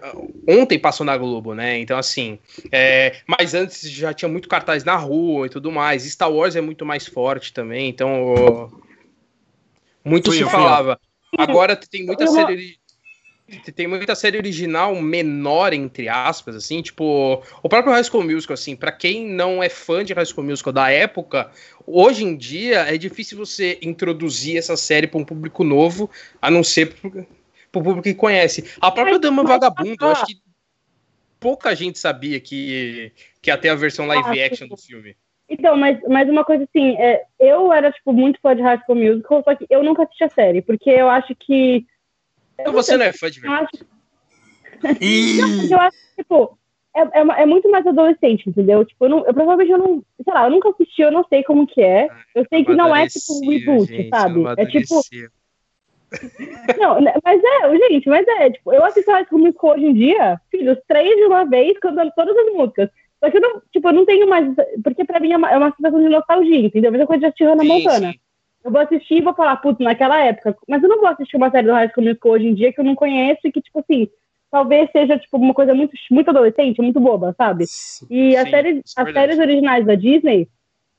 [0.48, 1.76] ontem passou na Globo, né?
[1.80, 2.38] Então, assim,
[2.70, 6.04] é, mas antes já tinha muito cartaz na rua e tudo mais.
[6.04, 8.70] Star Wars é muito mais forte também, então.
[10.04, 10.98] Muito fui se eu, falava.
[11.36, 12.78] Agora tem muita série
[13.74, 18.76] tem muita série original menor, entre aspas, assim, tipo, o próprio High School Musical, assim,
[18.76, 21.50] para quem não é fã de High School Musical da época,
[21.86, 26.10] hoje em dia é difícil você introduzir essa série para um público novo,
[26.42, 27.08] a não ser para
[27.80, 28.70] o público que conhece.
[28.80, 30.36] A própria Dama Vagabundo, eu acho que
[31.40, 35.16] pouca gente sabia que, que ia ter a versão live action do filme.
[35.48, 38.98] Então, mas, mas uma coisa assim, é, eu era, tipo, muito fã de High School
[38.98, 41.86] Musical, só que eu nunca assisti a série, porque eu acho que...
[42.60, 43.68] Então você não é fã de verdade?
[44.82, 46.58] Não, eu acho que, tipo,
[46.94, 48.84] é, é, é, muito mais adolescente, entendeu?
[48.84, 51.42] Tipo, eu, não, eu provavelmente eu não, sei lá, eu nunca assisti, eu não sei
[51.42, 52.08] como que é.
[52.34, 54.44] Eu sei que não é tipo um reboot, gente, sabe?
[54.56, 55.00] É tipo.
[56.78, 59.92] Não, né, mas é, gente, mas é, tipo, eu assisto High School Musical hoje em
[59.92, 62.88] dia, filho, os três de uma vez, cantando todas as músicas.
[63.22, 64.48] Só que eu não, tipo, eu não tenho mais,
[64.82, 66.88] porque pra mim é uma, é uma situação de nostalgia, entendeu?
[66.88, 68.12] A mesma coisa de assistir Hannah Montana.
[68.12, 68.20] Sim.
[68.68, 70.54] Eu vou assistir e vou falar, putz, naquela época.
[70.68, 72.78] Mas eu não vou assistir uma série do High School Musical hoje em dia que
[72.78, 74.06] eu não conheço e que, tipo assim,
[74.50, 77.64] talvez seja, tipo, uma coisa muito, muito adolescente, muito boba, sabe?
[78.10, 80.48] E as, séries, as séries originais da Disney,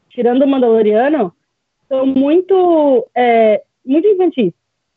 [0.10, 1.32] tirando o Mandaloriano,
[1.88, 4.52] são muito, é, muito infantis.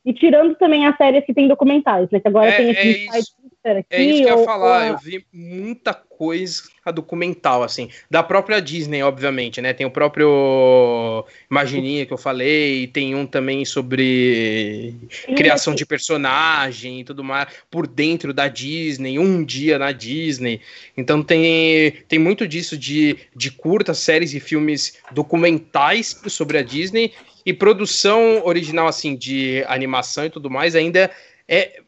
[0.05, 2.19] E tirando também as séries que tem documentais, né?
[2.19, 3.87] Que agora é, tem esse é isso, aqui.
[3.91, 4.89] É isso que eu ia falar.
[4.89, 6.63] Eu vi muita coisa
[6.93, 7.89] documental, assim.
[8.11, 9.73] Da própria Disney, obviamente, né?
[9.73, 14.97] Tem o próprio Imagininha que eu falei, tem um também sobre
[15.37, 20.61] criação de personagem e tudo mais, por dentro da Disney, um dia na Disney.
[20.97, 27.13] Então tem, tem muito disso de, de curtas séries e filmes documentais sobre a Disney
[27.45, 31.11] e produção original, assim, de animação e tudo mais, ainda
[31.49, 31.57] é.
[31.57, 31.83] é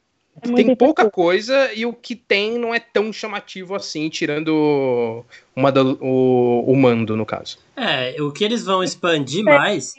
[0.54, 5.96] tem pouca coisa e o que tem não é tão chamativo assim, tirando uma do,
[6.00, 7.58] o, o mando, no caso.
[7.76, 9.94] É, o que eles vão expandir mais.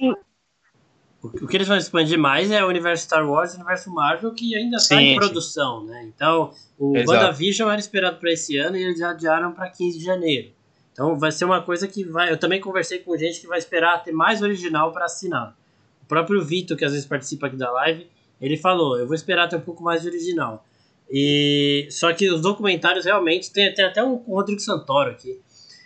[1.24, 4.32] O que eles vão expandir mais é o universo Star Wars e o universo Marvel,
[4.34, 6.04] que ainda está em produção, né?
[6.14, 7.12] Então, o Exato.
[7.12, 10.55] WandaVision era esperado para esse ano e eles já adiaram para 15 de janeiro.
[10.96, 12.32] Então vai ser uma coisa que vai.
[12.32, 15.54] Eu também conversei com gente que vai esperar ter mais original para assinar.
[16.02, 18.08] O próprio Vitor, que às vezes participa aqui da live,
[18.40, 20.66] ele falou: eu vou esperar ter um pouco mais de original.
[21.12, 25.38] E só que os documentários realmente tem, tem até um com o Rodrigo Santoro aqui.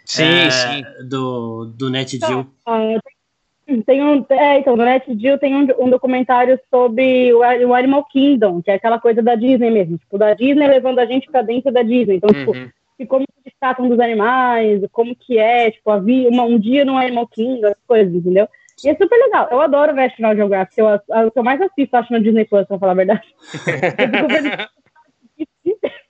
[0.06, 0.84] Sim, é, sim.
[1.08, 2.45] Do, do NetGill.
[2.62, 8.06] Então, tem um, é, então, no NetGill tem um, um documentário sobre o, o, Animal
[8.06, 11.41] Kingdom, que é aquela coisa da Disney mesmo, tipo, da Disney levando a gente pra
[11.41, 12.17] dentro da Disney.
[12.17, 12.65] Então, tipo, uhum.
[12.65, 16.84] tipo, e como eles tratam dos animais, como que é, tipo, havia uma, um dia
[16.84, 18.48] no Animal Kingdom, as coisas, entendeu?
[18.84, 19.48] E é super legal.
[19.52, 20.80] Eu adoro National Geographic.
[20.80, 20.88] Eu,
[21.28, 23.24] o que eu mais assisto, acho, no Disney Plus, pra falar a verdade.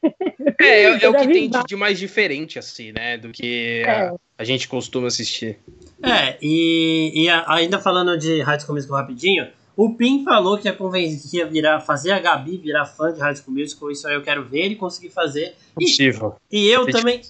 [0.60, 3.18] é, é, é o que tem de, de, mais diferente, assim, né?
[3.18, 3.92] Do que é.
[3.92, 5.58] a, a, gente costuma assistir.
[6.04, 9.48] É, e, e a, ainda falando de High School Musical rapidinho,
[9.82, 13.22] o Pim falou que ia, convencer, que ia virar, fazer a Gabi virar fã de
[13.22, 15.56] High School Musical, isso aí eu quero ver ele conseguir fazer.
[15.74, 16.36] Possível.
[16.52, 17.22] E, e eu é também,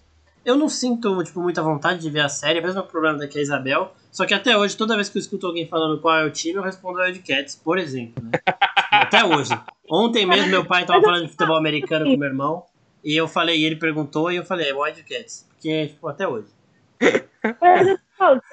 [0.43, 3.39] eu não sinto, tipo, muita vontade de ver a série, mesmo o problema é a
[3.39, 6.31] Isabel, só que até hoje, toda vez que eu escuto alguém falando qual é o
[6.31, 8.31] time, eu respondo Red Cats, por exemplo, né?
[8.89, 9.51] até hoje.
[9.87, 12.63] Ontem mesmo meu pai tava falando de futebol americano com meu irmão,
[13.03, 16.47] e eu falei, e ele perguntou, e eu falei, é Wildcats, porque, tipo, até hoje.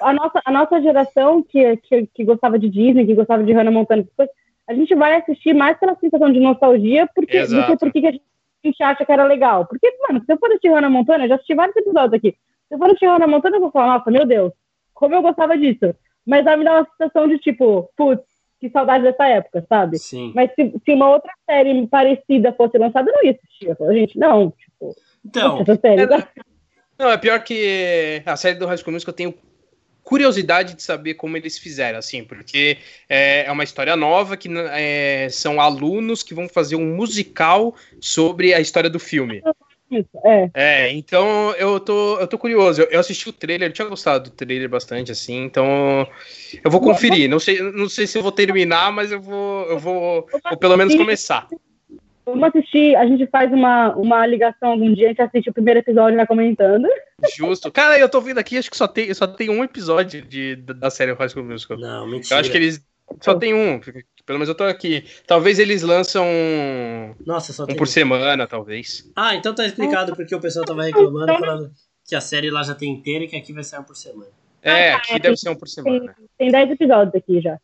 [0.01, 3.71] A nossa, a nossa geração que, que, que, gostava de Disney, que gostava de Hannah
[3.71, 4.05] Montana,
[4.67, 8.11] a gente vai assistir mais pela sensação de nostalgia porque, do que porque a
[8.63, 9.65] gente acha que era legal.
[9.65, 12.31] Porque, mano, se eu for assistir Hannah Montana, eu já assisti vários episódios aqui.
[12.67, 14.51] Se eu for assistir Hannah Montana, eu vou falar, nossa, meu Deus,
[14.93, 15.93] como eu gostava disso.
[16.25, 18.23] Mas vai me dar uma sensação de tipo, putz,
[18.59, 19.97] que saudade dessa época, sabe?
[19.97, 20.31] Sim.
[20.35, 23.75] Mas se, se uma outra série parecida fosse lançada, eu não ia assistir.
[23.79, 24.95] Eu gente, não, tipo.
[25.23, 25.61] Então.
[25.61, 26.27] Essa série, é,
[26.97, 29.33] não, é pior que a série do High School Musical eu tenho
[30.07, 32.77] curiosidade de saber como eles fizeram, assim, porque
[33.09, 38.53] é, é uma história nova que é, são alunos que vão fazer um musical sobre
[38.53, 39.43] a história do filme.
[40.25, 40.49] É.
[40.53, 42.81] é, então eu tô, eu tô curioso.
[42.81, 46.07] Eu, eu, assisti o trailer, eu tinha gostado do trailer bastante, assim, então
[46.63, 47.29] eu vou conferir.
[47.29, 50.77] Não sei, não sei se eu vou terminar, mas eu vou, eu vou, vou pelo
[50.77, 51.47] menos começar.
[52.27, 55.79] Vamos assistir, a gente faz uma, uma ligação algum dia, a gente assiste o primeiro
[55.79, 56.85] episódio e vai comentando.
[57.37, 57.71] Justo.
[57.71, 60.89] Cara, eu tô vendo aqui, acho que só tem, só tem um episódio de, da
[60.89, 61.77] série High School Musical.
[61.77, 62.35] Não, mentira.
[62.35, 62.85] Eu acho que eles
[63.21, 63.79] só tem um.
[63.79, 65.05] Pelo menos eu tô aqui.
[65.25, 66.25] Talvez eles lançam
[67.25, 69.09] Nossa, só um por semana, talvez.
[69.15, 71.71] Ah, então tá explicado porque o pessoal tava reclamando falando
[72.05, 74.31] que a série lá já tem inteira e que aqui vai ser um por semana.
[74.61, 76.13] É, aqui deve ser um por semana.
[76.37, 77.57] Tem 10 episódios aqui já.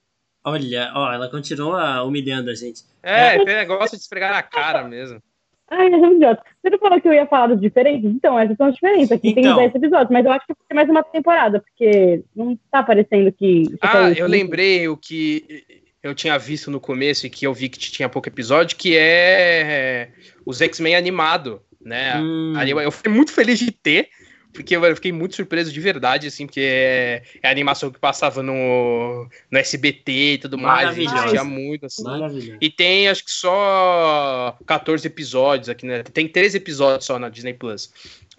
[0.46, 2.84] Olha, ó, ela continua humilhando a gente.
[3.02, 5.22] É, tem negócio de esfregar na cara mesmo.
[5.70, 6.44] Ai, é idiota.
[6.62, 8.12] Você não falou que eu ia falar dos diferentes?
[8.12, 9.12] Então, essas são as diferentes.
[9.12, 12.24] Aqui então, tem 10 episódios, mas eu acho que vai ter mais uma temporada, porque
[12.36, 13.64] não tá parecendo que.
[13.82, 15.66] Ah, eu lembrei o que
[16.04, 20.12] eu tinha visto no começo e que eu vi que tinha pouco episódio, que é
[20.46, 22.18] os X-Men animado, né?
[22.18, 22.54] Hum.
[22.82, 24.10] Eu fiquei muito feliz de ter,
[24.54, 28.44] porque eu fiquei muito surpreso de verdade, assim, porque é, é a animação que passava
[28.44, 30.96] no, no SBT e tudo mais.
[30.96, 32.04] Tinha muito, assim.
[32.62, 36.04] E tem, acho que só 14 episódios aqui, né?
[36.04, 37.92] Tem 13 episódios só na Disney Plus.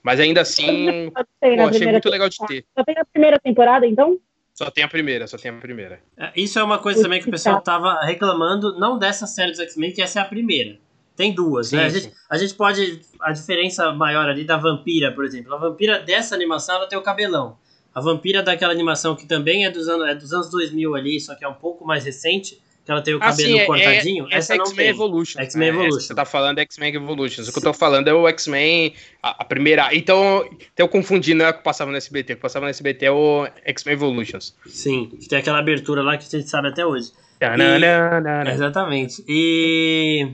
[0.02, 2.64] Mas ainda assim, Tem pô, achei muito legal de ter.
[2.76, 4.20] Só tem a primeira temporada, então?
[4.54, 6.00] Só tem a primeira, só tem a primeira.
[6.16, 9.60] É, Isso é uma coisa também que o pessoal tava reclamando, não dessa série dos
[9.60, 10.78] X-Men, que essa é a primeira.
[11.16, 11.84] Tem duas, né?
[11.84, 12.12] A Sim, gente, sim.
[12.28, 13.00] a gente pode.
[13.20, 15.54] A diferença maior ali da vampira, por exemplo.
[15.54, 17.56] A vampira dessa animação ela tem o cabelão.
[17.94, 21.34] A vampira daquela animação que também é dos anos, é dos anos 2000 ali, só
[21.36, 24.24] que é um pouco mais recente, que ela tem o Ah, cabelo sim, é- cortadinho.
[24.24, 24.88] é- essa essa é não X-Men.
[24.88, 25.40] Evolution.
[25.40, 26.00] X-Men É, essa Evolution.
[26.08, 27.42] Você tá falando é X-Men Evolution.
[27.44, 29.94] O que eu tô falando é o X-Men, a, a primeira.
[29.94, 32.32] Então, então eu confundi, não é o que passava no SBT.
[32.32, 34.56] O que passava no SBT é o X-Men Evolutions.
[34.66, 37.12] Sim, que tem aquela abertura lá que a gente sabe até hoje.
[37.38, 38.50] Tananana.
[38.52, 39.24] Exatamente.
[39.28, 40.30] E,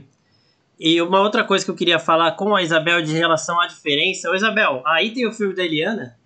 [0.83, 4.29] e uma outra coisa que eu queria falar com a Isabel de relação à diferença.
[4.31, 6.17] Ô Isabel, aí tem o filme da Eliana?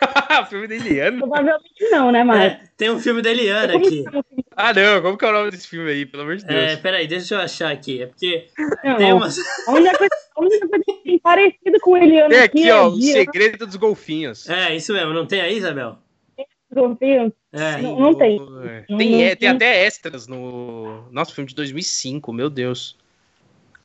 [0.42, 1.18] o filme da Eliana?
[1.18, 2.46] Provavelmente não, né, Marcos?
[2.46, 4.00] É, tem um filme da Eliana aqui.
[4.00, 4.24] o filme?
[4.56, 6.72] Ah, não, como que é o nome desse filme aí, pelo amor de Deus?
[6.72, 8.02] É, peraí, deixa eu achar aqui.
[8.02, 8.46] É porque
[8.82, 9.38] Não, tem umas.
[9.68, 12.74] A única coisa, a única coisa que tem parecido com Eliana Tem aqui, aqui, é
[12.74, 14.48] ó, o Dia Segredo dos Golfinhos.
[14.48, 15.98] É, isso mesmo, não tem aí, Isabel?
[16.70, 17.32] dos Golfinhos.
[17.52, 17.76] É.
[17.82, 18.36] Não, não tem.
[18.36, 18.84] É.
[18.88, 22.96] Não- Tem, é, não- tem até extras no nosso filme de 2005, meu Deus.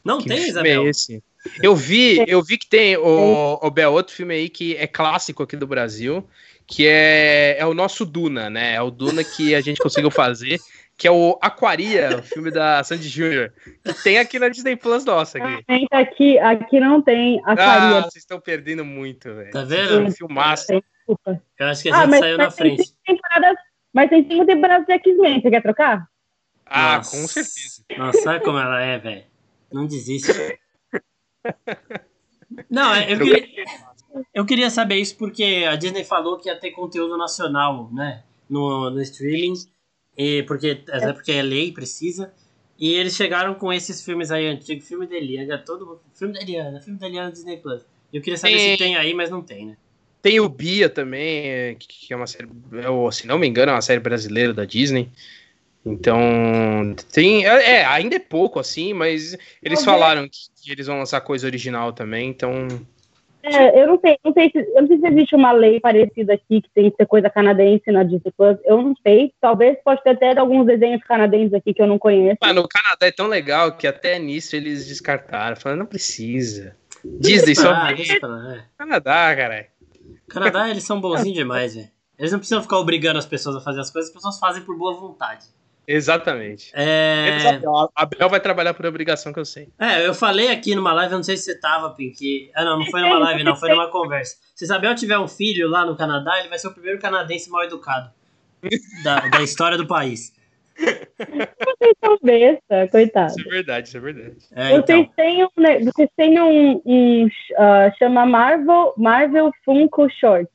[0.07, 0.85] Não Que tem, filme Isabel?
[0.85, 1.21] é esse?
[1.61, 5.43] Eu vi, eu vi que tem o, o Bel, outro filme aí que é clássico
[5.43, 6.25] aqui do Brasil,
[6.65, 8.75] que é, é o nosso Duna, né?
[8.75, 10.59] É o Duna que a gente conseguiu fazer,
[10.97, 13.53] que é o Aquaria, o filme da Sandy Júnior.
[13.83, 15.47] Que tem aqui na Disney Plus nossa aqui.
[15.67, 18.01] Realmente aqui, aqui não tem Ah, aquaria.
[18.03, 19.51] vocês estão perdendo muito, velho.
[19.51, 19.99] Tá vendo?
[20.03, 20.67] Um filmaço.
[20.71, 21.41] Desculpa.
[21.59, 22.93] Eu acho que a Ah, gente mas, saiu na mas tem frente.
[23.93, 25.41] mas tem cinco temporadas de X-Men.
[25.41, 26.07] Você quer trocar?
[26.65, 27.11] Ah, Nossa.
[27.11, 27.83] com certeza.
[27.97, 29.23] Nossa, sabe como ela é, velho?
[29.71, 30.31] Não desiste.
[32.69, 33.47] Não, é, eu queria,
[34.33, 38.23] eu queria saber isso porque a Disney falou que ia ter conteúdo nacional, né?
[38.49, 39.53] No, no streaming.
[40.17, 42.33] E porque, até porque é lei, precisa.
[42.79, 46.81] E eles chegaram com esses filmes aí antigos, filme da Eliana, todo filme da Eliana,
[46.81, 47.83] filme da Eliana Disney Plus.
[48.13, 49.77] Eu queria saber Tem- se tem aí, mas não tem, né?
[50.21, 53.75] Tem o Bia também, é, que é uma série, é se não me engano, é
[53.75, 55.09] uma série brasileira da Disney.
[55.91, 57.45] Então, tem.
[57.45, 61.21] É, é, ainda é pouco, assim, mas eles Talvez- falaram que, que eles vão lançar
[61.21, 62.67] coisa original também, então.
[63.43, 66.33] É, eu não sei, não sei se, eu não sei se existe uma lei parecida
[66.33, 68.57] aqui que tem que ter coisa canadense na Disney Plus.
[68.65, 69.31] Eu não sei.
[69.39, 72.37] Talvez pode ter até alguns desenhos canadenses aqui que eu não conheço.
[72.41, 75.55] Mano, o Canadá é tão legal que até nisso eles descartaram.
[75.55, 76.75] Falaram, não precisa.
[77.05, 78.63] Disney só Ah, lá, é.
[78.77, 79.67] Canadá, cara.
[80.27, 81.87] Canadá, eles são bonzinhos demais, velho.
[82.19, 84.75] Eles não precisam ficar obrigando as pessoas a fazer as coisas, as pessoas fazem por
[84.77, 85.45] boa vontade.
[85.87, 86.69] Exatamente.
[86.75, 87.61] É...
[87.95, 89.69] A Bel vai trabalhar por obrigação que eu sei.
[89.79, 92.51] É, eu falei aqui numa live, eu não sei se você tava, Pink.
[92.53, 94.35] Ah, não, não foi numa live, não, foi numa conversa.
[94.53, 97.63] Se Isabel tiver um filho lá no Canadá, ele vai ser o primeiro canadense mal
[97.63, 98.11] educado
[99.03, 100.35] da, da história do país.
[100.77, 103.31] Vocês são besta, coitado.
[103.31, 104.37] Isso é verdade, isso é verdade.
[104.51, 105.13] É, Vocês então.
[105.15, 110.49] têm um, né, vocês têm um, um ah, chama Marvel, Marvel Funko Short.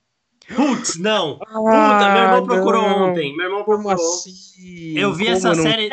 [0.54, 1.38] Putz, não!
[1.38, 3.10] Puta, Ah, meu irmão procurou não.
[3.10, 3.34] ontem.
[3.36, 3.92] Meu irmão procurou.
[3.92, 4.98] assim?
[4.98, 5.62] Eu vi Como essa não?
[5.62, 5.90] série.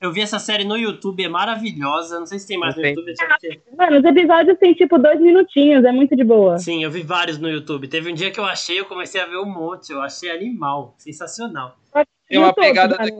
[0.00, 2.18] Eu vi essa série no YouTube, é maravilhosa.
[2.20, 3.14] Não sei se tem mais Não no tem.
[3.14, 3.62] YouTube.
[3.76, 6.58] Mano, os episódios têm tipo dois minutinhos, é muito de boa.
[6.58, 7.88] Sim, eu vi vários no YouTube.
[7.88, 9.90] Teve um dia que eu achei, eu comecei a ver um monte.
[9.90, 10.94] Eu achei animal.
[10.98, 11.76] Sensacional.
[12.28, 13.18] Tem uma pegada daquele,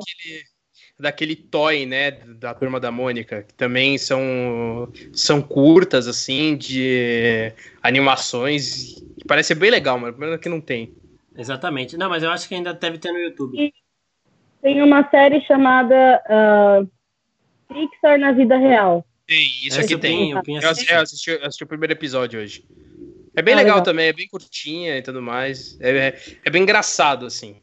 [0.98, 8.94] daquele toy, né, da turma da Mônica, que também são, são curtas, assim, de animações.
[9.18, 10.16] que Parece ser bem legal, mano.
[10.16, 10.92] Pena que não tem.
[11.37, 11.96] Exatamente.
[11.96, 13.72] Não, mas eu acho que ainda deve ter no YouTube.
[14.61, 16.82] Tem uma série chamada ah,
[17.68, 19.06] Pixar na vida real.
[19.24, 20.18] Tem, isso aqui eu tem.
[20.18, 20.98] Pinho, o Pinho Eu assistiu.
[20.98, 22.64] assisti, eu assisti, assisti o primeiro episódio hoje.
[23.37, 23.84] É bem Ah, legal, legal.
[23.84, 25.78] também, é bem curtinha e tudo mais.
[25.80, 27.56] É, é, é bem engraçado, assim.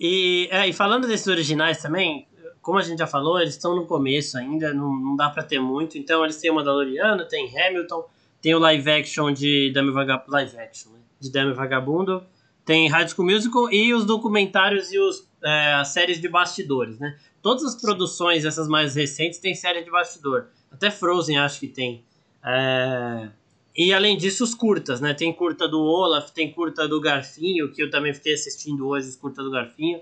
[0.00, 2.26] E, é, e falando desses originais também,
[2.64, 5.60] como a gente já falou, eles estão no começo ainda, não, não dá pra ter
[5.60, 5.98] muito.
[5.98, 8.08] Então eles têm o Mandaloriano, tem Hamilton,
[8.40, 10.98] tem o live action de Dame Vagabundo, live action, né?
[11.20, 12.24] de Dame Vagabundo,
[12.64, 17.18] tem High School Musical e os documentários e os, é, as séries de bastidores, né?
[17.42, 20.46] Todas as produções, essas mais recentes, tem série de bastidor.
[20.72, 22.02] Até Frozen acho que tem.
[22.42, 23.28] É,
[23.76, 25.12] E além disso, os curtas, né?
[25.12, 29.16] Tem curta do Olaf, tem curta do Garfinho, que eu também fiquei assistindo hoje, os
[29.16, 30.00] curta do Garfinho.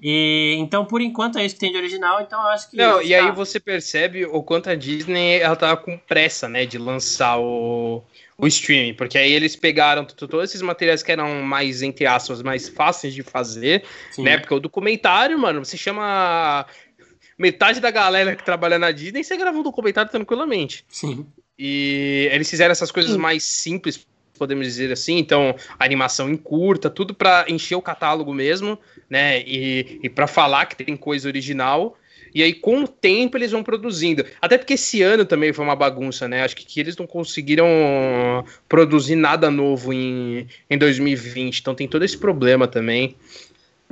[0.00, 2.76] E, então, por enquanto, é isso que tem de original, então eu acho que.
[2.76, 3.16] Não, e tá.
[3.16, 8.04] aí você percebe o quanto a Disney ela tava com pressa, né, de lançar o,
[8.36, 12.68] o streaming, porque aí eles pegaram todos esses materiais que eram mais, entre aspas, mais
[12.68, 13.82] fáceis de fazer,
[14.12, 14.22] Sim.
[14.22, 16.64] né, porque o documentário, mano, você chama
[17.36, 20.84] metade da galera que trabalha na Disney e você grava um documentário tranquilamente.
[20.88, 21.26] Sim.
[21.58, 23.18] E eles fizeram essas coisas Sim.
[23.18, 24.06] mais simples,
[24.38, 25.18] podemos dizer assim.
[25.18, 28.78] Então, animação em curta, tudo pra encher o catálogo mesmo,
[29.10, 29.42] né?
[29.42, 31.96] E, e para falar que tem coisa original.
[32.34, 34.24] e aí com o tempo eles vão produzindo.
[34.40, 36.42] Até porque esse ano também foi uma bagunça, né?
[36.42, 37.66] Acho que, que eles não conseguiram
[38.68, 43.16] produzir nada novo em, em 2020, então tem todo esse problema também.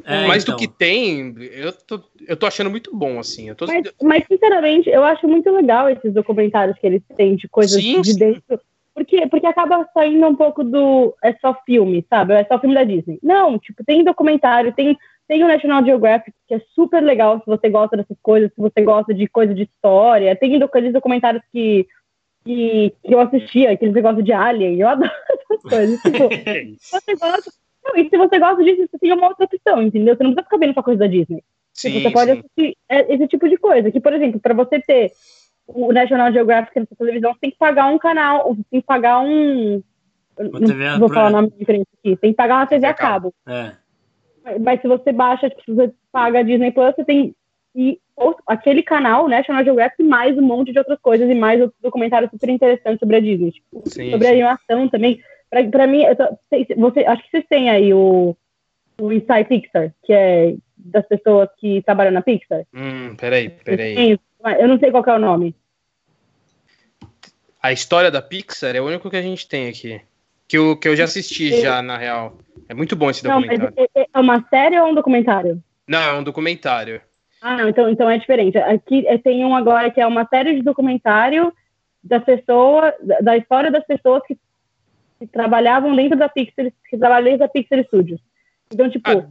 [0.05, 0.55] É, mas então.
[0.55, 3.53] do que tem, eu tô, eu tô achando muito bom, assim.
[3.55, 3.67] Tô...
[3.67, 8.01] Mas, mas, sinceramente, eu acho muito legal esses documentários que eles têm de coisas sim,
[8.03, 8.61] de dentro.
[8.97, 11.15] Porque, porque acaba saindo um pouco do.
[11.23, 12.33] É só filme, sabe?
[12.33, 13.19] É só filme da Disney.
[13.23, 14.97] Não, tipo, tem documentário, tem,
[15.29, 18.81] tem o National Geographic, que é super legal se você gosta dessas coisas, se você
[18.81, 20.35] gosta de coisa de história.
[20.35, 21.87] Tem aqueles documentários que,
[22.43, 24.81] que, que eu assistia, aqueles negócios de Alien.
[24.81, 26.01] Eu adoro essas coisas.
[26.01, 26.31] Tipo,
[26.81, 27.51] você gosta
[27.85, 30.17] não, e se você gosta disso, você tem uma outra opção, entendeu?
[30.17, 31.45] Você não precisa ficar vendo só coisa da Disney.
[31.73, 32.39] Sim, você pode sim.
[32.39, 33.93] assistir é, esse tipo de coisa.
[33.93, 35.13] Que, por exemplo, para você ter
[35.67, 39.21] o National Geographic na sua televisão, você tem que pagar um canal, tem que pagar
[39.21, 39.83] um.
[40.39, 42.17] Não vou falar o nome diferente aqui.
[42.17, 43.35] Tem que pagar uma TV a cabo.
[43.47, 43.73] É.
[44.61, 47.35] Mas se você baixa, tipo, se você paga a Disney Plus, você tem
[47.75, 48.01] e
[48.47, 52.49] aquele canal, National Geographic, mais um monte de outras coisas e mais outros documentários super
[52.49, 53.53] interessantes sobre a Disney.
[53.53, 54.33] Tipo, sim, sobre sim.
[54.33, 55.21] a animação também.
[55.51, 56.39] Pra, pra mim, tô,
[56.77, 58.35] você, acho que vocês têm aí o,
[58.99, 60.55] o Inside Pixar, que é
[60.91, 62.65] das pessoas que trabalham na Pixar.
[62.75, 64.19] Hum, peraí, peraí.
[64.59, 65.55] Eu não sei qual é o nome.
[67.63, 70.01] A história da Pixar é o único que a gente tem aqui.
[70.49, 72.39] Que eu, que eu já assisti já, na real.
[72.69, 73.75] É muito bom esse documentário.
[73.77, 75.63] Não, é, é uma série ou um documentário?
[75.89, 77.01] Não, é um documentário.
[77.43, 78.57] Ah, não, então, então é diferente.
[78.59, 81.53] Aqui é, tem um agora que é uma série de documentário
[82.03, 84.39] das pessoas, da história das pessoas que
[85.19, 88.21] que trabalhavam dentro da Pixar, que trabalham dentro da Pixar Studios.
[88.73, 89.11] Então, tipo.
[89.11, 89.27] Ah,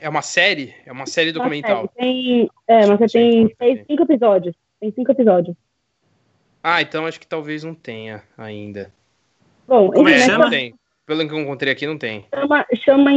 [0.00, 0.74] é uma série?
[0.84, 1.90] É uma série documental.
[1.94, 2.12] Série.
[2.12, 4.54] Tem, é, mas você tem, tem cinco episódios.
[4.80, 5.56] Tem cinco episódios.
[6.62, 8.92] Ah, então acho que talvez não tenha ainda.
[9.66, 10.26] Bom, Como é?
[10.26, 10.74] Não tem.
[11.06, 12.26] Pelo que eu encontrei aqui, não tem.
[12.34, 13.10] Chama, chama,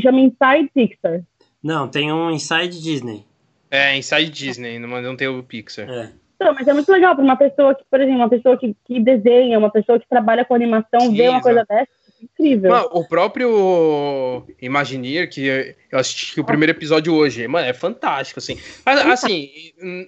[0.00, 1.22] chama Inside Pixar.
[1.62, 3.24] Não, tem um Inside Disney.
[3.70, 5.88] É, Inside Disney, não, não tem o Pixar.
[5.88, 6.12] É.
[6.40, 9.00] Não, mas é muito legal para uma pessoa que, por exemplo, uma pessoa que, que
[9.00, 11.88] desenha, uma pessoa que trabalha com animação, Sim, ver uma coisa dessa,
[12.22, 12.70] incrível.
[12.70, 18.58] Mano, o próprio Imagineer, que eu assisti o primeiro episódio hoje, mano, é fantástico, assim.
[18.84, 19.50] Mas, assim,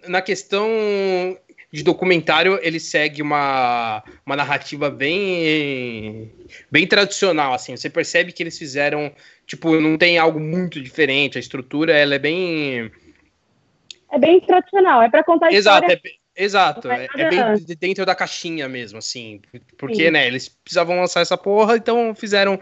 [0.07, 0.69] na questão
[1.71, 6.33] de documentário, ele segue uma, uma narrativa bem
[6.71, 7.77] bem tradicional, assim.
[7.77, 9.13] Você percebe que eles fizeram,
[9.47, 12.91] tipo, não tem algo muito diferente, a estrutura, ela é bem
[14.11, 16.01] é bem tradicional, é para contar Exato, história.
[16.03, 19.41] É, exato, é, é, bem dentro da caixinha mesmo, assim.
[19.77, 20.11] Porque, Sim.
[20.11, 22.61] né, eles precisavam lançar essa porra, então fizeram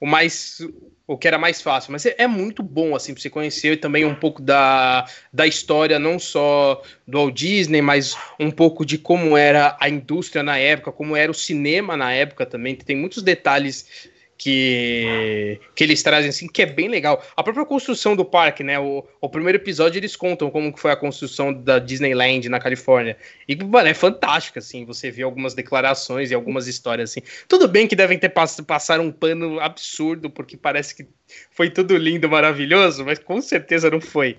[0.00, 0.58] o mais.
[1.04, 4.14] O que era mais fácil, mas é, muito bom, assim, pra você conhecer também um
[4.14, 9.76] pouco da, da história, não só do Walt Disney, mas um pouco de como era
[9.80, 14.10] a indústria na época, como era o cinema na época também, que tem muitos detalhes
[14.42, 17.22] que, que eles trazem, assim, que é bem legal.
[17.36, 18.76] A própria construção do parque, né?
[18.76, 23.16] O, o primeiro episódio eles contam como foi a construção da Disneyland na Califórnia.
[23.46, 27.20] E, mano, é fantástico, assim, você vê algumas declarações e algumas histórias, assim.
[27.46, 31.06] Tudo bem que devem ter pass passado um pano absurdo, porque parece que
[31.52, 34.38] foi tudo lindo, maravilhoso, mas com certeza não foi.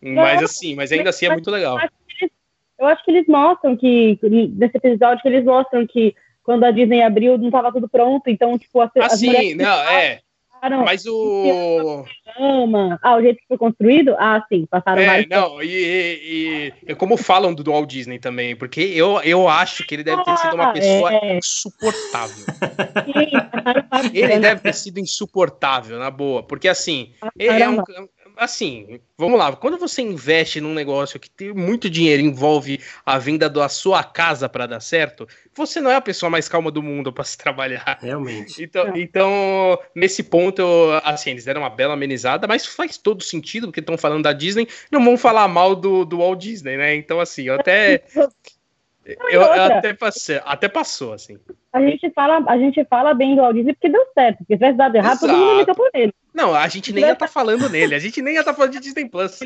[0.00, 1.78] Mas, assim, mas ainda assim é muito legal.
[2.78, 7.02] Eu acho que eles mostram que, nesse episódio, que eles mostram que quando a Disney
[7.02, 10.20] abriu, não estava tudo pronto, então, tipo, as, ah, as sim, não, é.
[10.84, 12.04] Mas o.
[13.02, 14.14] Ah, o jeito que foi construído?
[14.18, 15.28] Ah, sim, passaram é, vários.
[15.28, 19.94] Não, e, e, e, como falam do Walt Disney também, porque eu, eu acho que
[19.94, 21.38] ele deve ter sido uma ah, pessoa é.
[21.38, 22.44] insuportável.
[24.02, 27.82] Sim, ele deve ter sido insuportável, na boa, porque assim, ele é um,
[28.36, 33.48] assim, vamos lá, quando você investe num negócio que tem muito dinheiro, envolve a venda
[33.48, 37.12] da sua casa para dar certo, você não é a pessoa mais calma do mundo
[37.12, 37.98] para se trabalhar.
[38.00, 38.62] Realmente.
[38.62, 40.62] Então, então, nesse ponto,
[41.02, 44.68] assim, eles deram uma bela amenizada, mas faz todo sentido, porque estão falando da Disney,
[44.90, 46.94] não vão falar mal do, do Walt Disney, né?
[46.94, 48.02] Então, assim, eu até.
[49.04, 51.38] Eu, eu, até, passei, até passou, assim.
[51.72, 54.38] A gente, fala, a gente fala bem do Disney porque deu certo.
[54.38, 55.26] Porque se tivesse dado errado, Exato.
[55.26, 56.12] todo mundo meteu por ele.
[56.32, 58.56] Não, a gente nem ia estar tá falando nele, a gente nem ia estar tá
[58.56, 59.40] falando de Disney Plus.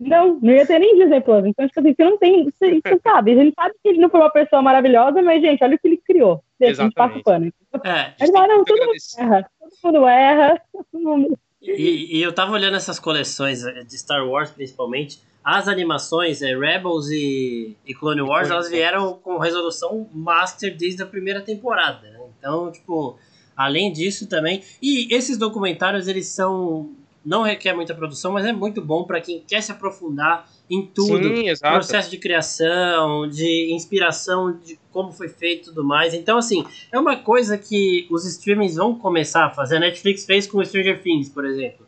[0.00, 1.44] Não, não ia ter nem Disney Plus.
[1.44, 2.44] Então, tipo assim, você não tem.
[2.44, 5.62] Você, você sabe, a gente sabe que ele não foi uma pessoa maravilhosa, mas, gente,
[5.62, 6.42] olha o que ele criou.
[6.58, 7.52] Deixa, a gente passa o pano.
[7.84, 9.50] É, mas, não, todo mundo erra.
[9.60, 10.62] Todo mundo erra.
[10.92, 11.38] Todo mundo...
[11.60, 15.20] E, e, eu tava olhando essas coleções eh, de Star Wars, principalmente.
[15.42, 21.06] As animações, é, Rebels e, e Clone Wars, elas vieram com resolução master desde a
[21.06, 22.08] primeira temporada.
[22.10, 22.20] Né?
[22.38, 23.18] Então, tipo,
[23.58, 26.94] Além disso também, e esses documentários eles são
[27.24, 31.28] não requer muita produção, mas é muito bom para quem quer se aprofundar em tudo,
[31.28, 36.14] Sim, processo de criação, de inspiração, de como foi feito e tudo mais.
[36.14, 39.76] Então, assim, é uma coisa que os streamings vão começar a fazer.
[39.76, 41.86] A Netflix fez com Stranger Things, por exemplo.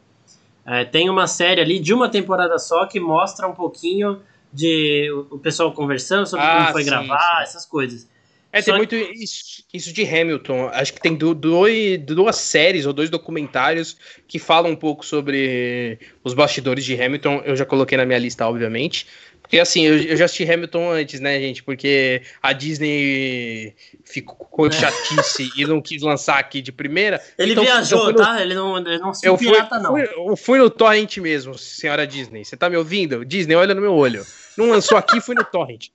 [0.67, 4.21] É, tem uma série ali de uma temporada só que mostra um pouquinho
[4.53, 7.43] de o pessoal conversando sobre Ah, como foi sim, gravar, sim.
[7.43, 8.09] essas coisas.
[8.53, 10.69] É, Só tem muito isso, isso de Hamilton.
[10.73, 13.97] Acho que tem dois, duas séries ou dois documentários
[14.27, 17.43] que falam um pouco sobre os bastidores de Hamilton.
[17.45, 19.07] Eu já coloquei na minha lista, obviamente.
[19.41, 21.63] Porque assim, eu, eu já assisti Hamilton antes, né, gente?
[21.63, 23.75] Porque a Disney
[24.05, 24.71] ficou É.
[24.73, 27.21] chatice e não quis lançar aqui de primeira.
[27.39, 28.43] Ele Então, viajou, fui no- tá?
[28.43, 29.93] Ele não, ele não se Eu fui, pirata, não.
[29.93, 32.45] fui- eu fui no torrent mesmo, senhora Disney.
[32.45, 33.25] Você tá me ouvindo?
[33.25, 34.25] Disney, olha no meu olho.
[34.57, 35.89] Não lançou aqui, fui no torrent.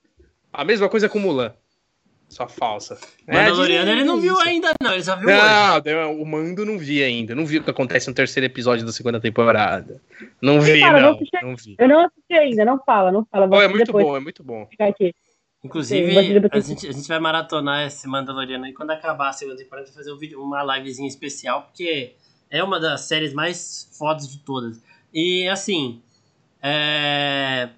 [0.52, 1.54] A mesma coisa com Mulan.
[2.28, 2.98] Só falsa.
[3.28, 4.42] É, Mandaloriano ele não viu isso.
[4.48, 4.94] ainda, não.
[4.94, 5.38] Ele só viu hoje.
[5.38, 7.36] Não, deu- o Mando não vi ainda.
[7.36, 10.02] Não vi o que acontece no terceiro episódio da segunda temporada.
[10.42, 11.14] Não vi, não.
[11.14, 11.40] assistir.
[11.42, 11.76] Não vi.
[11.78, 13.48] Eu não assisti ainda, não fala, não fala.
[13.50, 14.66] Oh, é muito depois, bom, é muito bom.
[14.66, 15.14] ficar aqui.
[15.64, 19.58] Inclusive, Sim, a gente, a gente vai maratonar esse Mandaloriano aí quando acabar a segunda
[19.58, 22.14] temporada, fazer um vídeo, uma livezinha especial, porque
[22.52, 24.80] é uma das séries mais fodas de todas.
[25.12, 26.02] E assim,
[26.62, 27.70] é,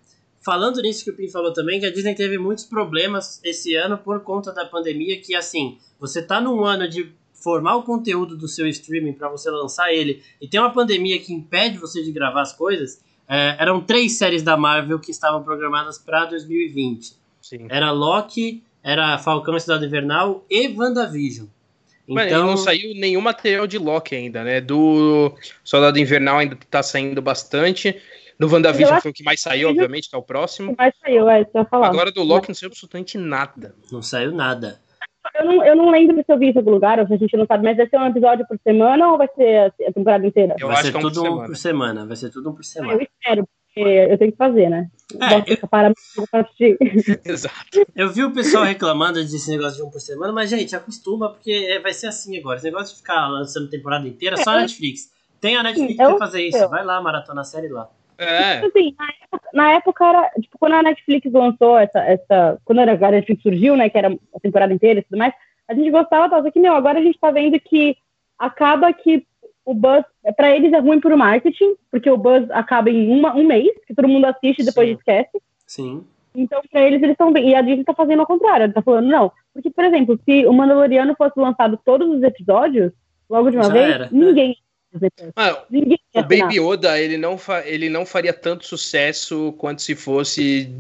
[0.48, 3.98] falando nisso que o Pim falou também, que a Disney teve muitos problemas esse ano
[3.98, 8.48] por conta da pandemia, que assim, você tá num ano de formar o conteúdo do
[8.48, 12.44] seu streaming para você lançar ele, e tem uma pandemia que impede você de gravar
[12.44, 17.14] as coisas, é, eram três séries da Marvel que estavam programadas para 2020.
[17.42, 17.68] Sim.
[17.70, 21.48] Era Loki, era Falcão e Cidade Invernal e WandaVision.
[22.08, 24.62] Mano, Então, não saiu nenhum material de Loki ainda, né?
[24.62, 28.02] Do Soldado Invernal ainda tá saindo bastante.
[28.40, 30.76] Do Eu WandaVision acho foi o que mais saiu, obviamente, que é o próximo.
[30.78, 31.88] Mas saiu, é, isso eu falar.
[31.88, 33.74] Agora do Loki não saiu absolutamente nada.
[33.92, 34.80] não saiu nada.
[35.36, 37.18] Eu não, eu não lembro se eu vi isso em algum lugar, ou se a
[37.18, 40.26] gente não sabe, mas vai ser um episódio por semana ou vai ser a, temporada
[40.26, 40.56] inteira?
[40.58, 41.48] Eu vai acho ser que é um por tudo um semana.
[41.48, 42.06] por semana.
[42.06, 43.04] Vai ser tudo um por Eu semana.
[43.04, 44.88] espero, porque eu tenho que fazer, né?
[45.20, 45.94] É, pra
[46.42, 46.78] assistir.
[47.26, 47.86] Exato.
[47.96, 51.52] Eu vi o pessoal reclamando desse negócio de um por semana, mas, gente, acostuma, porque
[51.52, 52.58] é- vai ser assim agora.
[52.58, 55.12] Esse negócio de ficar lançando temporada inteira, só a Netflix.
[55.42, 56.58] Tem a Netflix Sim, eu- pra fazer isso.
[56.58, 57.90] eu- Vai lá, maratona a série lá.
[58.18, 62.80] É, Assim, na época, na época era, tipo, quando a Netflix lançou essa, essa, quando
[62.80, 65.34] a Netflix surgiu, né, que era a temporada inteira e tudo mais,
[65.68, 67.96] a gente gostava, só que, meu, agora a gente tá vendo que
[68.40, 69.26] acaba que
[69.66, 70.06] o Buzz,
[70.36, 73.94] pra eles é ruim pro marketing, porque o Buzz acaba em uma, um mês, que
[73.94, 74.96] todo mundo assiste e depois Sim.
[74.96, 76.04] esquece, Sim.
[76.34, 78.82] então pra eles eles estão bem, e a Disney tá fazendo ao contrário, ela tá
[78.82, 82.94] falando, não, porque, por exemplo, se o Mandaloriano fosse lançado todos os episódios,
[83.30, 84.56] logo de uma Já vez, era, ninguém
[85.36, 86.22] Mano, ninguém o.
[86.22, 90.72] Baby Yoda, ele não, fa- ele não faria tanto sucesso quanto se fosse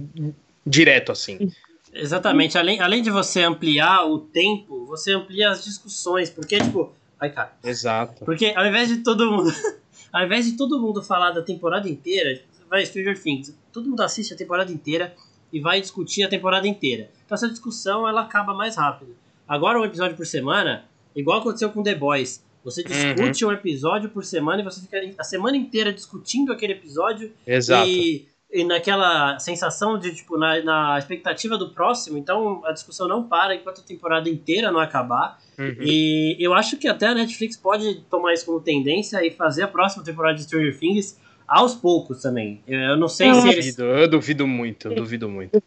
[0.66, 1.51] direto, assim.
[1.93, 2.58] Exatamente.
[2.58, 6.30] Além, além de você ampliar o tempo, você amplia as discussões.
[6.30, 6.93] Porque, tipo.
[7.20, 7.53] Ai, cara.
[7.64, 8.26] Exato.
[8.26, 9.51] Porque ao invés de todo mundo.
[10.14, 12.39] ao invés de todo mundo falar da temporada inteira,
[12.70, 13.55] vai Stranger Things.
[13.72, 15.16] Todo mundo assiste a temporada inteira
[15.51, 17.10] e vai discutir a temporada inteira.
[17.26, 19.16] Então essa discussão ela acaba mais rápido.
[19.47, 20.86] Agora um episódio por semana,
[21.16, 22.43] igual aconteceu com The Boys.
[22.68, 27.32] Você discute um episódio por semana e você fica a semana inteira discutindo aquele episódio
[27.47, 27.88] Exato.
[27.88, 33.24] e, e naquela sensação de, tipo, na, na expectativa do próximo, então a discussão não
[33.24, 35.39] para enquanto a temporada inteira não acabar.
[35.57, 35.78] Uhum.
[35.80, 39.68] E eu acho que até a Netflix pode tomar isso como tendência e fazer a
[39.70, 42.61] próxima temporada de Stranger Things aos poucos também.
[42.68, 43.76] Eu não sei Eu se Eu eles.
[43.78, 45.63] duvido, eu duvido muito, eu duvido muito.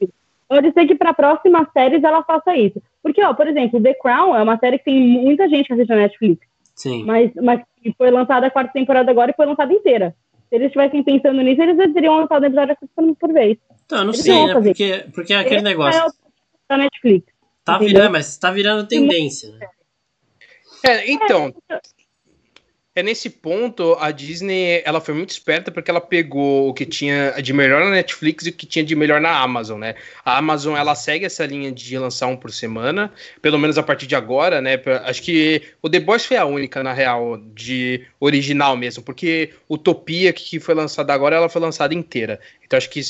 [0.47, 2.83] Pode ser que para próximas séries ela faça isso.
[3.03, 5.89] Porque, ó, por exemplo, The Crown é uma série que tem muita gente que assiste
[5.89, 6.50] na Netflix,
[6.81, 7.05] Sim.
[7.05, 7.61] mas, mas
[7.99, 10.15] foi lançada a quarta temporada agora e foi lançada inteira.
[10.49, 12.77] Se eles estivessem pensando nisso, eles já teriam lançado o episódio
[13.19, 13.59] por- vez.
[13.85, 14.53] Então, eu não Eles sei, né?
[14.55, 14.71] fazer.
[14.71, 16.01] Porque, porque é aquele Esse negócio.
[16.01, 16.11] É o
[16.69, 17.27] da Netflix.
[17.65, 17.95] Tá entendeu?
[17.95, 19.67] virando, mas tá virando tendência, né?
[20.83, 21.53] É, então,
[22.95, 27.31] é nesse ponto a Disney ela foi muito esperta porque ela pegou o que tinha
[27.41, 29.95] de melhor na Netflix e o que tinha de melhor na Amazon, né?
[30.25, 34.09] A Amazon ela segue essa linha de lançar um por semana, pelo menos a partir
[34.09, 34.81] de agora, né?
[35.05, 40.33] Acho que o The Boys foi a única na real de original mesmo, porque Utopia
[40.33, 42.41] que foi lançada agora ela foi lançada inteira.
[42.65, 43.01] Então acho que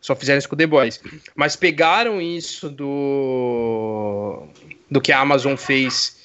[0.00, 1.00] só fizeram isso com o The Boys.
[1.36, 4.42] Mas pegaram isso do
[4.90, 6.17] do que a Amazon fez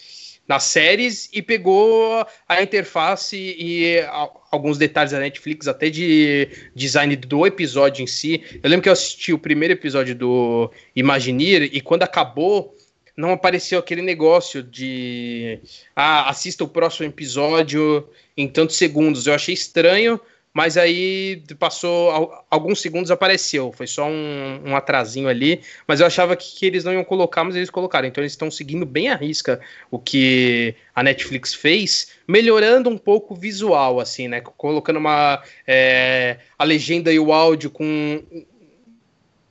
[0.47, 7.15] nas séries e pegou a interface e a- alguns detalhes da Netflix, até de design
[7.15, 8.43] do episódio em si.
[8.61, 12.75] Eu lembro que eu assisti o primeiro episódio do Imagineer e quando acabou,
[13.15, 15.59] não apareceu aquele negócio de
[15.95, 19.27] ah, assista o próximo episódio em tantos segundos.
[19.27, 20.19] Eu achei estranho,
[20.54, 23.72] mas aí passou al- alguns segundos apareceu.
[23.72, 27.43] Foi só um, um atrasinho ali, mas eu achava que, que eles não iam colocar,
[27.43, 28.08] mas eles colocaram.
[28.08, 33.34] Então eles estão seguindo bem a risca o que a Netflix fez, melhorando um pouco
[33.34, 34.41] o visual, assim, né?
[34.41, 38.22] Colocando uma é, a legenda e o áudio com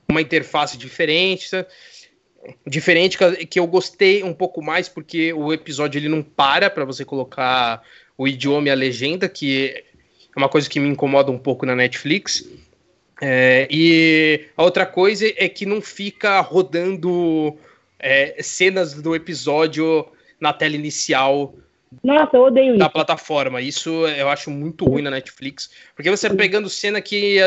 [0.09, 1.49] uma interface diferente,
[2.67, 7.05] diferente que eu gostei um pouco mais porque o episódio ele não para para você
[7.05, 7.83] colocar
[8.17, 9.85] o idioma e a legenda que
[10.35, 12.49] é uma coisa que me incomoda um pouco na Netflix.
[13.21, 17.57] É, e a outra coisa é que não fica rodando
[17.99, 20.09] é, cenas do episódio
[20.41, 21.55] na tela inicial
[22.03, 22.93] Nossa, eu odeio da isso.
[22.93, 23.61] plataforma.
[23.61, 25.71] Isso eu acho muito ruim na Netflix.
[25.95, 27.39] Porque você tá pegando cena que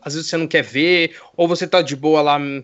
[0.00, 2.62] às vezes você não quer ver, ou você tá de boa lá hum,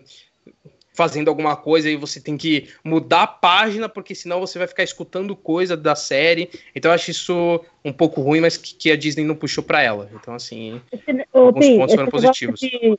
[0.97, 4.81] fazendo alguma coisa e você tem que mudar a página, porque senão você vai ficar
[4.83, 6.49] escutando coisa da série.
[6.75, 9.83] Então eu acho isso um pouco ruim, mas que, que a Disney não puxou pra
[9.83, 10.09] ela.
[10.15, 10.81] Então, assim.
[10.91, 12.59] Esse, Alguns Pim, pontos foram positivos.
[12.59, 12.97] De,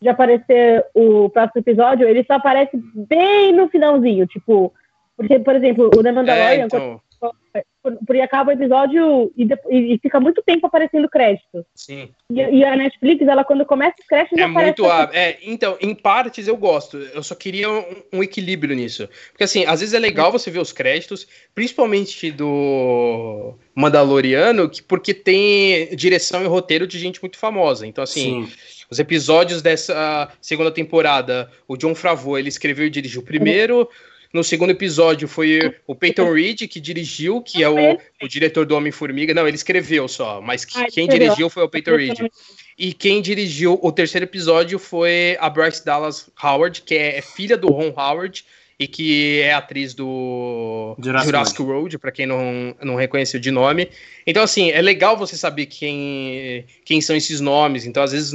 [0.00, 4.72] de aparecer o próximo episódio, ele só aparece bem no finalzinho, tipo.
[5.16, 7.00] Porque, por exemplo, o The É, Mandalorian, então, quando-
[7.82, 11.64] porque acaba o episódio e, e- fica muito tempo aparecendo crédito.
[11.74, 12.10] sim.
[12.30, 15.18] E, e a Netflix, ela quando começa os créditos, É já aparece muito hábil.
[15.18, 16.98] É, então, em partes eu gosto.
[16.98, 17.84] Eu só queria um,
[18.14, 19.08] um equilíbrio nisso.
[19.30, 25.14] Porque, assim, às vezes é legal você ver os créditos, principalmente do Mandaloriano, que, porque
[25.14, 27.86] tem direção e roteiro de gente muito famosa.
[27.86, 28.52] Então, assim, Sim.
[28.90, 33.88] os episódios dessa segunda temporada, o John Favreau, ele escreveu e dirigiu o primeiro.
[34.32, 38.76] No segundo episódio foi o Peyton Reed que dirigiu, que é o, o diretor do
[38.76, 39.34] Homem-Formiga.
[39.34, 42.18] Não, ele escreveu só, mas que- Ah, quem dirigiu foi o Peyton Reed.
[42.78, 47.68] E quem dirigiu o terceiro episódio foi a Bryce Dallas Howard, que é filha do
[47.68, 48.44] Ron Howard
[48.78, 53.90] e que é atriz do Jurassic Jurassic, World, pra quem não, não reconheceu de nome.
[54.26, 57.84] Então, assim, é legal você saber quem, quem são esses nomes.
[57.84, 58.32] Então, às vezes,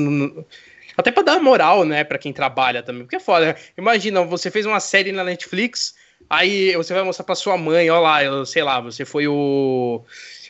[0.97, 3.03] até pra dar moral, né, pra quem trabalha também.
[3.03, 3.55] Porque é foda.
[3.77, 5.95] Imagina, você fez uma série na Netflix,
[6.29, 10.03] aí você vai mostrar pra sua mãe, ó lá, eu sei lá, você foi o,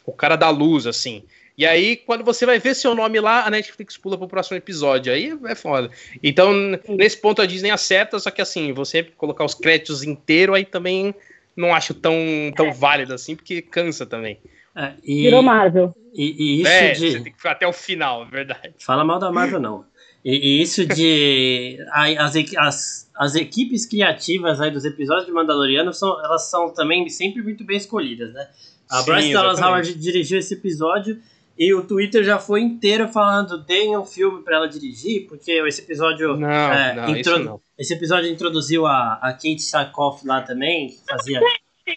[0.06, 1.24] o cara da luz, assim.
[1.58, 5.14] E aí, quando você vai ver seu nome lá, a Netflix pula pro próximo episódio.
[5.14, 5.90] Aí é foda.
[6.22, 6.52] Então,
[6.90, 11.16] nesse ponto a Disney acerta, só que assim, você colocar os créditos inteiro aí também
[11.56, 12.14] não acho tão,
[12.56, 14.38] tão válido assim, porque cansa também.
[14.76, 15.96] É, e, Virou Marvel.
[16.14, 17.12] e, e isso é, de.
[17.12, 18.74] você tem que ficar até o final, é verdade.
[18.80, 19.86] Fala mal da Marvel, não.
[20.26, 21.78] E, e isso de.
[21.92, 27.44] As, as, as equipes criativas aí dos episódios de Mandaloriano são, elas são também sempre
[27.44, 28.48] muito bem escolhidas, né?
[28.90, 29.62] A Sim, Bryce Dallas.
[29.62, 31.22] Howard dirigiu esse episódio
[31.58, 35.82] e o Twitter já foi inteiro falando: deem um filme pra ela dirigir, porque esse
[35.82, 36.36] episódio.
[36.36, 37.62] Não, é, não, intro- isso não.
[37.78, 41.40] Esse episódio introduziu a, a Kate Sackhoff lá também, que fazia.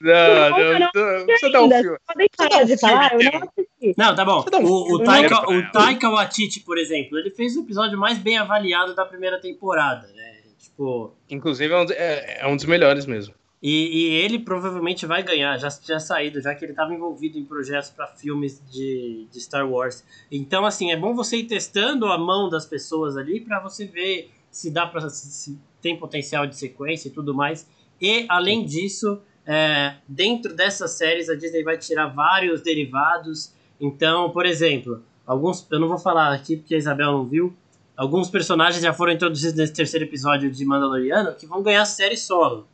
[0.01, 1.99] Não, Não, não, não, um filme.
[2.07, 3.95] podem Você dá parar um de falar, eu filme não assisti.
[3.97, 4.45] Não, tá bom.
[4.63, 5.73] O, o, filme Taika, o.
[5.73, 10.43] Taika Waititi, por exemplo, ele fez o episódio mais bem avaliado da primeira temporada, né?
[10.59, 13.35] Tipo, Inclusive, é um, é, é um dos melhores mesmo.
[13.63, 17.45] e, e ele provavelmente vai ganhar, já tinha saído, já que ele estava envolvido em
[17.45, 20.05] projetos para filmes de, de Star Wars.
[20.31, 24.31] Então, assim, é bom você ir testando a mão das pessoas ali para você ver
[24.51, 27.69] se dá para se, se tem potencial de sequência e tudo mais.
[28.01, 29.21] E além disso,
[29.51, 33.51] é, dentro dessas séries a Disney vai tirar vários derivados.
[33.81, 37.57] Então, por exemplo, alguns eu não vou falar aqui porque a Isabel não viu.
[37.97, 42.69] Alguns personagens já foram introduzidos nesse terceiro episódio de Mandaloriano que vão ganhar série solo.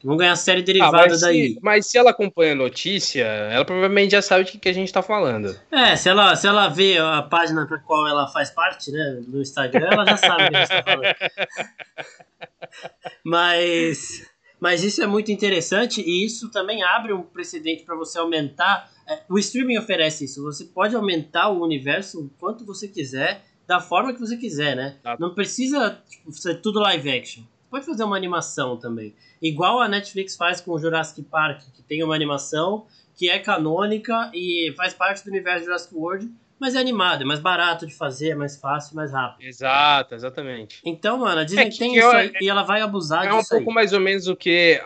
[0.00, 1.54] Que vão ganhar série Ah, derivada mas, daí.
[1.54, 4.92] se, mas se ela acompanha a notícia, ela provavelmente já sabe o que, a gente
[4.92, 5.56] tá falando.
[5.70, 9.40] É, se ela, se ela vê a página para qual ela faz parte, né, no
[9.40, 11.14] Instagram, ela já sabe o que a gente tá falando.
[13.24, 14.26] Mas,
[14.66, 18.90] mas isso é muito interessante e isso também abre um precedente para você aumentar.
[19.06, 20.42] é, O streaming oferece isso.
[20.42, 24.96] Você pode aumentar o universo o quanto você quiser, da forma que você quiser, né?
[25.04, 25.16] Tá.
[25.20, 27.44] Não precisa tipo, ser tudo live action.
[27.70, 29.14] Pode fazer uma animação também.
[29.40, 34.32] Igual a Netflix faz com o Jurassic Park, que tem uma animação que é canônica
[34.34, 36.28] e faz parte do universo Jurassic World,
[36.58, 39.46] mas é animado, é mais barato de fazer, é mais fácil, mais rápido.
[39.46, 40.80] Exato, exatamente.
[40.84, 43.32] Então, mano, a Disney É que tem eu- isso aí e ela vai abusar É
[43.32, 43.74] um disso pouco aí.
[43.74, 44.80] mais ou menos o que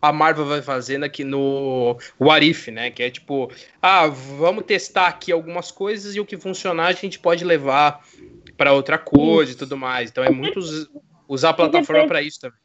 [0.00, 2.90] a- Marvel vai fazendo aqui no What If, né?
[2.90, 3.50] Que é tipo,
[3.80, 8.00] ah, vamos testar aqui algumas coisas e o que funcionar a gente pode levar
[8.56, 10.10] para outra coisa e tudo mais.
[10.10, 10.88] Então é muito us-
[11.28, 12.58] usar a plataforma para isso também.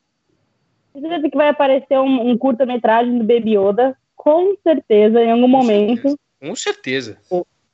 [0.94, 6.18] Certeza que vai aparecer um, um curta-metragem do Baby Yoda, com certeza, em algum momento.
[6.42, 7.20] Com certeza.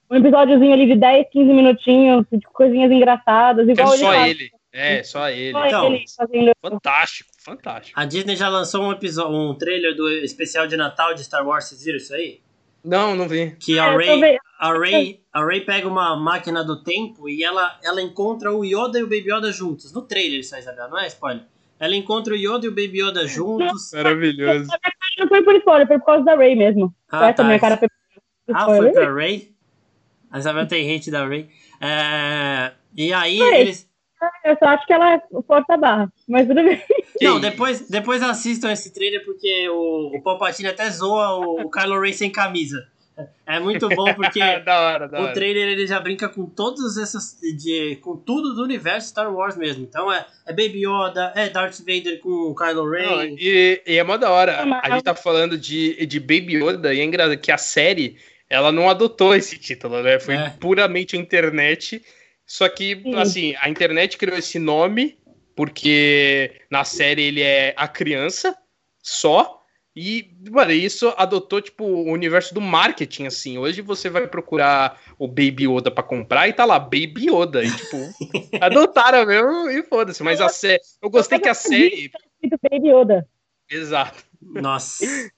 [0.10, 4.30] Um episódiozinho ali de 10, 15 minutinhos, de coisinhas engraçadas, É igual só faz.
[4.32, 4.52] ele.
[4.72, 5.52] É, só ele.
[5.52, 6.52] Só Então, ele fazendo.
[6.62, 8.00] Fantástico, fantástico.
[8.00, 11.66] A Disney já lançou um episódio, um trailer do especial de Natal de Star Wars,
[11.66, 12.40] vocês viram isso aí?
[12.84, 13.56] Não, não vi.
[13.60, 14.40] Que a Rey, vendo.
[14.60, 19.00] a Rey, a Rey pega uma máquina do tempo e ela, ela encontra o Yoda
[19.00, 19.94] e o Baby Yoda juntos.
[19.94, 21.44] No trailer isso aí, Isabel, não é spoiler?
[21.80, 23.92] Ela encontra o Yoda e o Baby Yoda juntos.
[23.94, 24.68] Maravilhoso.
[25.18, 26.94] Não foi por spoiler, foi por causa da Ray mesmo.
[27.10, 27.44] Ah, Essa tá.
[27.46, 27.88] minha cara foi
[28.54, 29.53] Ah, foi pra Ray?
[30.34, 31.48] A Isabel tem hate da Ray.
[31.80, 33.88] É, e aí eles.
[34.44, 36.82] Eu só acho que ela força a barra, mas tudo bem.
[37.22, 42.00] Não, depois, depois assistam esse trailer porque o, o Palpatine até zoa o, o Kylo
[42.00, 42.88] Ren sem camisa.
[43.46, 45.34] É muito bom porque da hora, da o hora.
[45.34, 47.38] trailer ele já brinca com todas essas.
[47.42, 49.84] De, com tudo do universo Star Wars mesmo.
[49.84, 53.36] Então é, é Baby Yoda, é Darth Vader com o Kylo Não, Ren.
[53.38, 54.64] e, e é mó da hora.
[54.82, 58.18] A gente tá falando de, de Baby Yoda e é engraçado que a série
[58.50, 60.20] ela não adotou esse título, né?
[60.20, 60.50] Foi É.
[60.60, 62.04] puramente a internet.
[62.46, 63.16] Só que, Sim.
[63.16, 65.18] assim, a internet criou esse nome
[65.56, 68.56] porque na série ele é a criança
[69.02, 69.60] só.
[69.96, 73.60] E, mano, isso adotou, tipo, o universo do marketing, assim.
[73.60, 77.64] Hoje você vai procurar o Baby Yoda pra comprar e tá lá, Baby Yoda.
[77.64, 77.98] E, tipo,
[78.60, 80.24] adotaram mesmo e foda-se.
[80.24, 80.82] Mas a série.
[81.00, 82.12] Eu gostei que a série.
[82.42, 83.28] Escrito Baby Yoda.
[83.70, 84.24] Exato.
[84.42, 85.06] Nossa.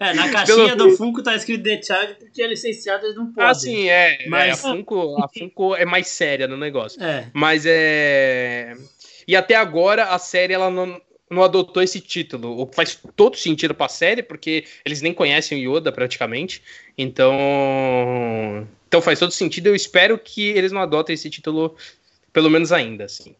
[0.00, 3.32] É, na caixinha Pelo- do Funko tá escrito The Child porque é licenciado, eles não
[3.32, 3.50] podem.
[3.50, 4.26] Ah, sim, é.
[4.28, 7.02] Mas- é, a, Funko, a Funko é mais séria no negócio.
[7.02, 7.28] É.
[7.32, 8.74] Mas é.
[9.28, 12.60] E até agora a série ela não, não adotou esse título.
[12.60, 16.62] O que faz todo sentido pra série, porque eles nem conhecem o Yoda praticamente.
[16.96, 17.36] Então.
[18.88, 19.66] Então faz todo sentido.
[19.68, 21.76] Eu espero que eles não adotem esse título,
[22.32, 23.34] pelo menos ainda, assim.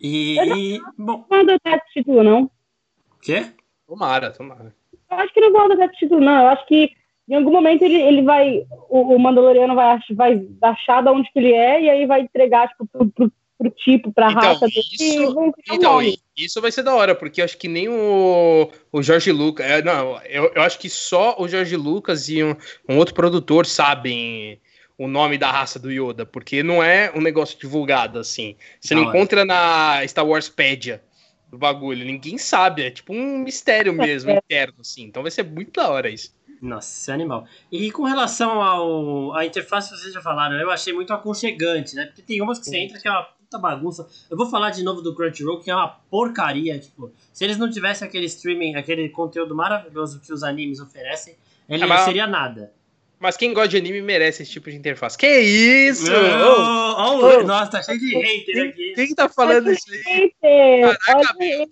[0.00, 0.36] E.
[0.38, 2.42] e- bom, Não vou adotar esse título, não.
[2.44, 3.46] o quê?
[3.86, 4.74] Tomara, tomara.
[5.10, 5.52] Eu acho que não
[5.84, 6.42] esse título, não.
[6.42, 6.90] Eu acho que
[7.28, 8.64] em algum momento ele, ele vai.
[8.88, 12.20] O, o Mandaloriano vai, ach- vai achar de onde que ele é e aí vai
[12.22, 14.80] entregar, tipo, pro, pro, pro tipo, pra Então, raça dele.
[14.92, 15.98] isso- e um Então,
[16.36, 19.66] isso vai ser da hora, porque eu acho que nem o, o Jorge Lucas.
[19.66, 22.54] é, não, eu, eu acho que só o Jorge Lucas e um,
[22.88, 24.60] um outro produtor sabem
[24.98, 28.56] o nome da raça do Yoda, porque não é um negócio divulgado assim.
[28.80, 29.16] Você Da não hora.
[29.18, 31.02] encontra na Star Wars Pedia
[31.48, 35.04] do bagulho, ninguém sabe, é tipo um mistério mesmo, interno, assim.
[35.04, 36.34] Então vai ser muito da hora isso.
[36.60, 37.46] Nossa, é animal.
[37.70, 42.06] E com relação ao à interface, vocês já falaram, eu achei muito aconchegante, né?
[42.06, 44.08] Porque tem umas que você entra que é uma puta bagunça.
[44.30, 47.70] Eu vou falar de novo do Crunchyroll, que é uma porcaria, tipo, se eles não
[47.70, 51.36] tivessem aquele streaming, aquele conteúdo maravilhoso que os animes oferecem,
[51.68, 52.72] ele É, não mas- seria nada.
[53.18, 55.16] Mas quem gosta de anime merece esse tipo de interface.
[55.16, 56.04] Que isso?
[56.12, 57.42] Oh, oh, ô.
[57.44, 58.92] Nossa, tá cheio de hater aqui.
[58.94, 60.02] Quem tá falando isso aí?
[60.42, 61.66] Hater, Caraca, meu?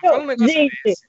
[0.00, 1.08] Fala um negócio Gente, desse.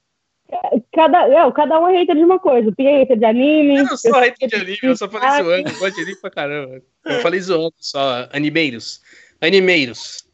[0.94, 2.72] Cada, não, cada um é hater de uma coisa.
[2.76, 3.78] Tem hater de anime.
[3.78, 5.68] Eu não sou eu- hater de anime, eu só falei Ah, zoando.
[5.68, 6.82] Eu gosto de anime pra caramba.
[7.04, 8.28] Eu falei zoando só.
[8.32, 9.00] Animeiros.
[9.40, 10.24] Animeiros.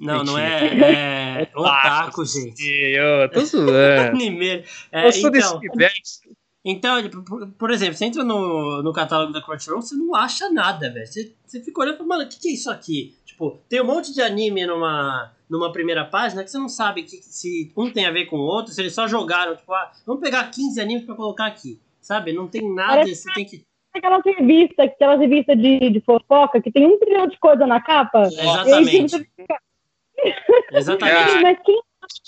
[0.00, 1.42] Não, não é.
[1.42, 2.62] É otaku, gente.
[2.66, 3.70] Eu tô zoando.
[4.16, 4.62] Anime.
[4.92, 6.20] É, Eu sou desse então, universo.
[6.70, 6.96] Então,
[7.58, 11.06] por, exemplo, você entra no, no catálogo da Crunchyroll, você não acha nada, velho.
[11.06, 13.16] Você, você fica olhando e fala, mano, o que, que é isso aqui?
[13.24, 17.16] Tipo, tem um monte de anime numa, numa primeira página que você não sabe que,
[17.16, 20.20] se um tem a ver com o outro, se eles só jogaram, tipo, ah, vamos
[20.20, 21.80] pegar 15 animes pra colocar aqui.
[22.02, 22.32] Sabe?
[22.32, 23.62] Não tem nada, Parece- você tem que.
[23.94, 28.22] Aquelas revistas, aquelas revistas de, de fofoca que tem um trilhão de coisa na capa.
[28.22, 28.96] Exatamente.
[28.96, 29.28] Aí, tipo,
[30.72, 31.40] Exatamente.
[31.42, 31.80] Mas quem,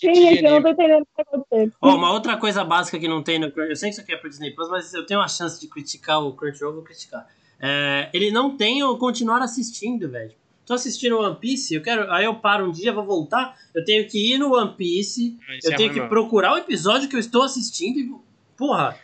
[0.03, 1.73] é que eu não tô entendendo o que tá acontecendo?
[1.81, 4.13] Ó, uma outra coisa básica que não tem no Crunchyroll, eu sei que isso aqui
[4.13, 6.85] é pro Disney Plus, mas eu tenho uma chance de criticar o Crunchyroll, eu vou
[6.85, 7.27] criticar.
[7.61, 10.33] É, ele não tem o continuar assistindo, velho.
[10.65, 14.07] Tô assistindo One Piece, eu quero, aí eu paro um dia, vou voltar, eu tenho
[14.09, 17.21] que ir no One Piece, Isso eu é tenho que procurar o episódio que eu
[17.21, 18.15] estou assistindo e,
[18.57, 18.97] porra,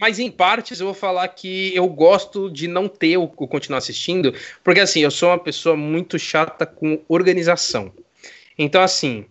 [0.00, 3.78] Mas em partes eu vou falar que eu gosto de não ter o, o continuar
[3.78, 7.92] assistindo, porque assim, eu sou uma pessoa muito chata com organização.
[8.56, 9.26] Então, assim,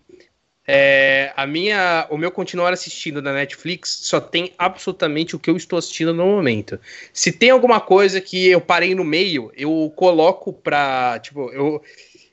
[0.66, 5.57] é, a minha, o meu continuar assistindo da Netflix só tem absolutamente o que eu
[5.57, 6.80] estou assistindo no momento.
[7.11, 11.20] Se tem alguma coisa que eu parei no meio, eu coloco pra.
[11.20, 11.84] Tipo, eu,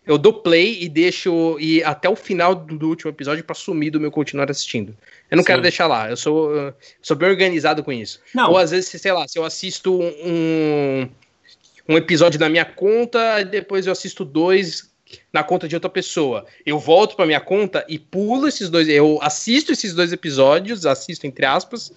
[0.07, 3.91] eu dou play e deixo ir até o final do, do último episódio pra sumir
[3.91, 4.97] do meu continuar assistindo.
[5.29, 5.49] Eu não Sim.
[5.49, 8.21] quero deixar lá, eu sou, eu sou bem organizado com isso.
[8.33, 11.09] não, Ou às vezes, sei lá, se eu assisto um,
[11.89, 14.90] um episódio na minha conta, depois eu assisto dois
[15.33, 16.47] na conta de outra pessoa.
[16.65, 18.89] Eu volto pra minha conta e pulo esses dois.
[18.89, 21.93] Eu assisto esses dois episódios, assisto entre aspas,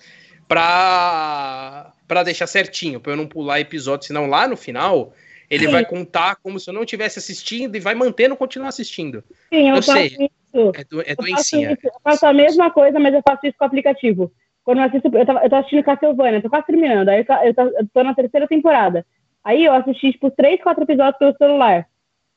[0.47, 5.13] pra, pra deixar certinho, pra eu não pular episódio, senão lá no final
[5.49, 5.71] ele Sim.
[5.71, 9.23] vai contar como se eu não estivesse assistindo e vai mantendo continuar assistindo.
[9.53, 10.07] Sim, eu, Eu faço sei.
[10.07, 10.71] isso.
[10.75, 11.79] É, do, é Eu faço, isso.
[11.83, 14.31] eu faço a mesma coisa, mas eu faço isso com o aplicativo.
[14.63, 17.53] Quando eu assisto, eu, tava, eu tô assistindo Castlevania, tô quase terminando, aí eu eu,
[17.53, 19.05] tô, eu tô na terceira temporada.
[19.43, 21.85] Aí eu assisti, tipo, três, quatro episódios pelo celular.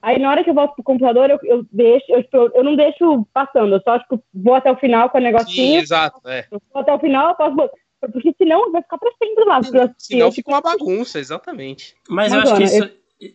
[0.03, 2.77] Aí na hora que eu volto pro computador, eu, eu deixo, eu, tipo, eu não
[2.77, 6.21] deixo passando, eu só, tipo, vou até o final com o Sim, negocinho, exato.
[6.29, 6.47] É.
[6.51, 7.71] eu vou até o final, eu posso,
[8.13, 9.57] porque senão vai ficar pra sempre lá.
[9.59, 11.97] assisti, Senão eu fica uma bagunça, exatamente.
[12.09, 12.91] mas eu acho que isso,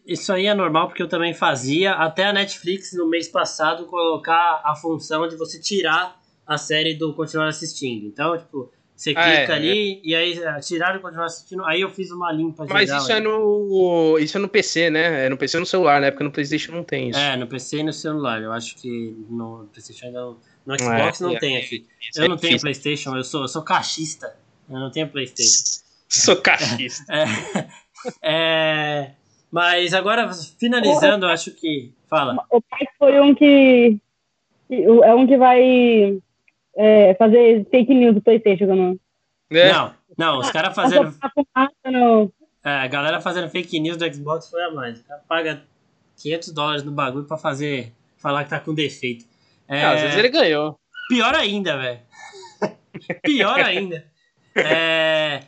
[0.05, 4.62] isso aí é normal porque eu também fazia, até a Netflix no mês passado colocar
[4.64, 8.05] a função de você tirar a série do continuar assistindo.
[8.05, 8.72] Então, tipo,
[9.02, 12.12] você Ah, clica é, ali e aí ah, tirar e continuar assistindo, aí eu fiz
[12.12, 14.20] uma limpa Mas geral isso é no.
[14.20, 15.26] Isso é no PC, né?
[15.26, 16.12] É no PC e no celular, né?
[16.12, 17.18] Porque no Playstation não tem isso.
[17.18, 18.39] É, no PC e no celular.
[18.43, 20.38] Eu acho que no PlayStation ainda não.
[20.64, 21.88] No Xbox É, não é, tem é, aqui.
[22.16, 22.62] Eu é não tenho.
[22.62, 24.36] PlayStation, eu sou, eu sou caixista.
[24.70, 25.82] Eu não tenho PlayStation.
[26.08, 27.06] Sou cachista.
[27.10, 27.24] É,
[28.22, 29.12] é,
[29.49, 30.30] mas agora,
[30.60, 31.93] finalizando, acho que.
[32.10, 32.36] Fala.
[32.52, 33.97] O Parks foi um que.
[34.70, 36.22] É um que vai
[36.76, 38.99] é, fazer fake news do PlayStation, não.
[39.51, 39.72] É.
[39.72, 41.13] Não, não, os caras fazendo.
[42.63, 44.99] É, a galera fazendo fake news do Xbox foi a mais.
[44.99, 45.63] O cara paga
[46.22, 47.91] 500 dólares no bagulho pra fazer.
[48.17, 49.26] Falar que tá com defeito.
[49.67, 50.80] É, Ah, às vezes ele ganhou.
[51.09, 51.99] Pior ainda, velho.
[53.24, 54.05] Pior ainda.
[54.55, 55.41] É,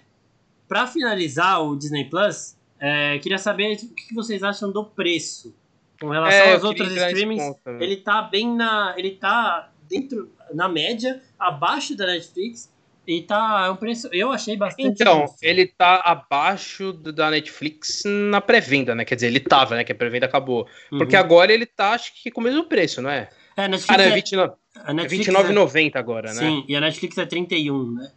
[0.67, 5.55] pra finalizar o Disney Plus, é, queria saber o que vocês acham do preço.
[6.01, 7.84] Com relação É, outros nesse streamings, ponto também.
[7.84, 8.93] ele tá bem na.
[8.97, 12.72] Ele tá dentro, na média, abaixo da Netflix.
[13.06, 13.66] E tá.
[13.68, 14.08] É um preço.
[14.14, 14.88] Eu achei bastante.
[15.01, 15.38] Então, justo.
[15.41, 19.04] ele tá abaixo da Netflix na pré-venda, né?
[19.04, 19.84] Quer dizer, ele tava, né?
[19.84, 20.66] Que a pré-venda acabou.
[20.89, 21.22] Porque Uhum.
[21.22, 23.30] agora ele tá, acho que com o mesmo preço, não é?
[23.58, 26.39] É, a Netflix não, é é- 29 a é Netflix 29,90 agora, né?
[26.39, 28.12] Sim, e a Netflix é 31, né?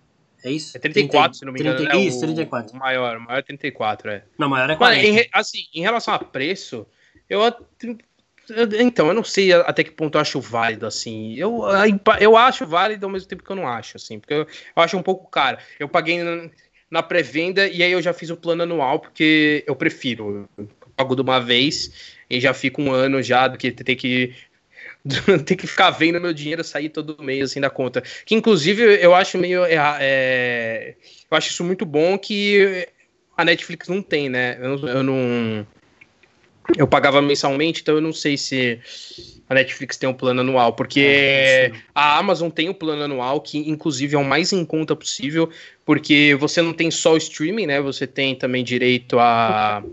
[0.45, 0.77] É isso?
[0.77, 1.77] É 34, se não me engano.
[1.79, 2.01] 30, né?
[2.01, 2.73] Isso, O- 34.
[2.77, 4.23] O maior, o maior é 34, é.
[4.39, 5.05] Não, maior é Mas, 40.
[5.07, 6.87] em, re- assim, em relação a preço,
[7.29, 7.43] eu-
[8.79, 11.35] então, eu não sei até que ponto eu acho válido, assim.
[11.37, 11.63] Eu,
[12.21, 15.03] eu acho válido ao mesmo tempo que eu não acho, assim, porque eu, acho um
[15.03, 15.59] pouco caro.
[15.79, 16.21] Eu paguei
[16.91, 20.49] na, pré-venda e aí eu já fiz o plano anual, porque eu prefiro.
[20.57, 24.35] Eu pago de uma vez e já fico um ano já do que ter que
[25.45, 28.03] ter que ficar vendo meu dinheiro sair todo mês assim da conta.
[28.25, 30.95] Que inclusive eu acho meio é,
[31.31, 32.89] eu acho isso muito bom que
[33.37, 34.59] a Netflix não tem, né?
[34.61, 35.67] Eu eu não
[36.77, 38.81] eu pagava mensalmente, então eu não sei se
[39.49, 41.81] a Netflix tem um plano anual, porque sim.
[41.95, 45.49] a Amazon tem o plano anual, que inclusive é o mais em conta possível,
[45.85, 47.81] porque você não tem só o streaming, né?
[47.81, 49.85] Você tem também direito a,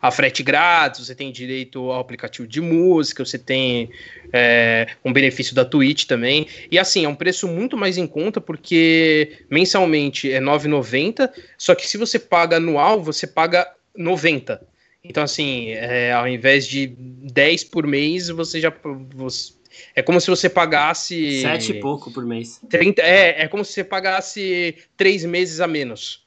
[0.00, 3.90] a frete grátis, você tem direito ao aplicativo de música, você tem
[4.32, 6.46] é, um benefício da Twitch também.
[6.70, 11.74] E assim, é um preço muito mais em conta, porque mensalmente é R$ 9,90, só
[11.74, 14.73] que se você paga anual, você paga 90.
[15.04, 18.72] Então, assim, é, ao invés de 10 por mês, você já.
[19.14, 19.52] Você,
[19.94, 21.42] é como se você pagasse.
[21.42, 22.60] Sete e pouco por mês.
[22.70, 26.24] 30, é, é como se você pagasse três meses a menos.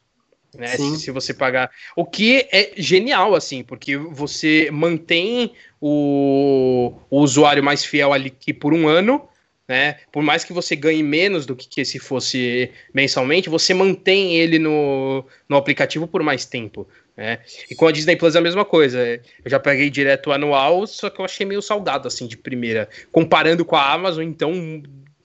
[0.56, 1.70] Né, se, se você pagar.
[1.96, 8.54] O que é genial, assim, porque você mantém o, o usuário mais fiel ali que
[8.54, 9.28] por um ano,
[9.68, 9.98] né?
[10.12, 14.58] Por mais que você ganhe menos do que, que se fosse mensalmente, você mantém ele
[14.58, 16.88] no, no aplicativo por mais tempo.
[17.16, 17.40] Né?
[17.70, 19.00] E com a Disney Plus é a mesma coisa.
[19.44, 22.88] Eu já peguei direto anual, só que eu achei meio salgado, assim, de primeira.
[23.12, 24.54] Comparando com a Amazon, então,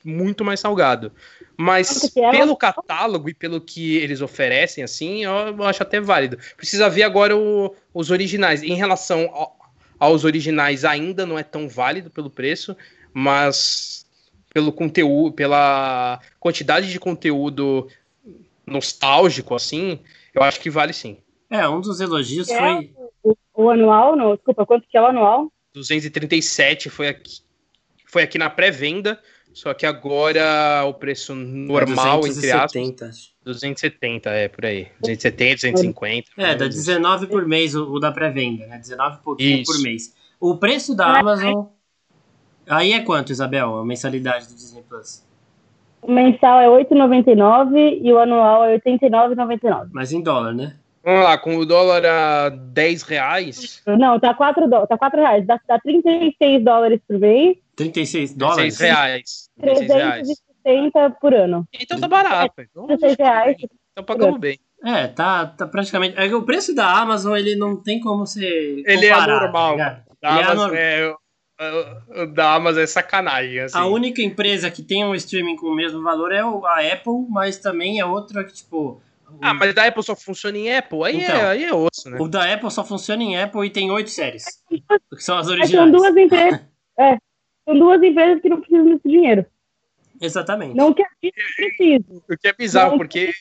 [0.05, 1.13] muito mais salgado.
[1.57, 6.39] Mas ela- pelo catálogo e pelo que eles oferecem, assim, eu, eu acho até válido.
[6.57, 8.63] Precisa ver agora o- os originais.
[8.63, 9.57] Em relação ao-
[10.01, 12.75] aos originais, ainda não é tão válido pelo preço,
[13.13, 14.02] mas
[14.53, 17.89] pelo conteúdo, pela quantidade de conteúdo
[18.67, 19.99] nostálgico, assim,
[20.35, 21.17] eu acho que vale sim.
[21.51, 22.59] É, um dos elogios É.
[22.59, 22.91] foi.
[23.23, 25.53] O, o anual, não, desculpa, quanto que é o anual?
[25.75, 27.41] 237 foi aqui,
[28.07, 29.19] foi aqui na pré-venda,
[29.53, 33.33] só que agora o preço normal, entre aspas, 270, acho.
[33.45, 34.89] 270, é, por aí.
[35.01, 36.31] 270, 250.
[36.39, 38.79] É, dá 19 por mês o, o da pré-venda, né?
[38.79, 39.73] 19 e pouquinho Isso.
[39.73, 40.15] por mês.
[40.41, 41.67] O preço da Amazon.
[42.69, 43.79] Aí é quanto, Isabel?
[43.79, 45.23] A mensalidade do Disney Plus?
[46.01, 49.89] O mensal é 8,99 e o anual é 89,99.
[49.93, 50.75] Mas em dólar, né?
[51.05, 55.45] Vamos lá, com o dólar a 10 reais, Não, tá 4, dó- tá 4 reais.
[55.47, 58.77] Dá, dá 36 dólares por mês, 36 dólares?
[58.77, 59.49] 6 reais.
[59.57, 60.29] 16 reais.
[60.65, 61.67] 360 por ano.
[61.73, 62.55] Então tá barato.
[62.61, 63.57] Então, 16 reais.
[63.93, 64.59] então pagamos bem.
[64.85, 66.17] É, tá, tá praticamente.
[66.19, 68.83] É que o preço da Amazon ele não tem como ser.
[68.87, 69.77] Ele é anormal.
[69.77, 70.75] tá Ele é anormal.
[70.77, 71.15] é,
[71.61, 73.77] o- o da Amazon é sacanagem, assim.
[73.79, 77.27] A única empresa que tem um streaming com o mesmo valor é o- a Apple,
[77.29, 79.01] mas também é outra que, tipo.
[79.31, 81.05] o- Ah, mas da Apple só funciona em Apple?
[81.05, 81.37] Aí, Então.
[81.37, 82.19] é, aí é osso, né?
[82.21, 84.45] O da Apple só funciona em Apple e tem oito séries.
[84.69, 84.83] Que
[85.23, 85.71] são as Mas originais.
[85.71, 86.61] são duas empresas.
[86.99, 87.17] É,
[87.67, 89.47] são duas empresas que não precisam desse dinheiro.
[90.21, 90.77] Exatamente.
[90.77, 93.33] Não que a Disney precise, O que é bizarro, Não, porque.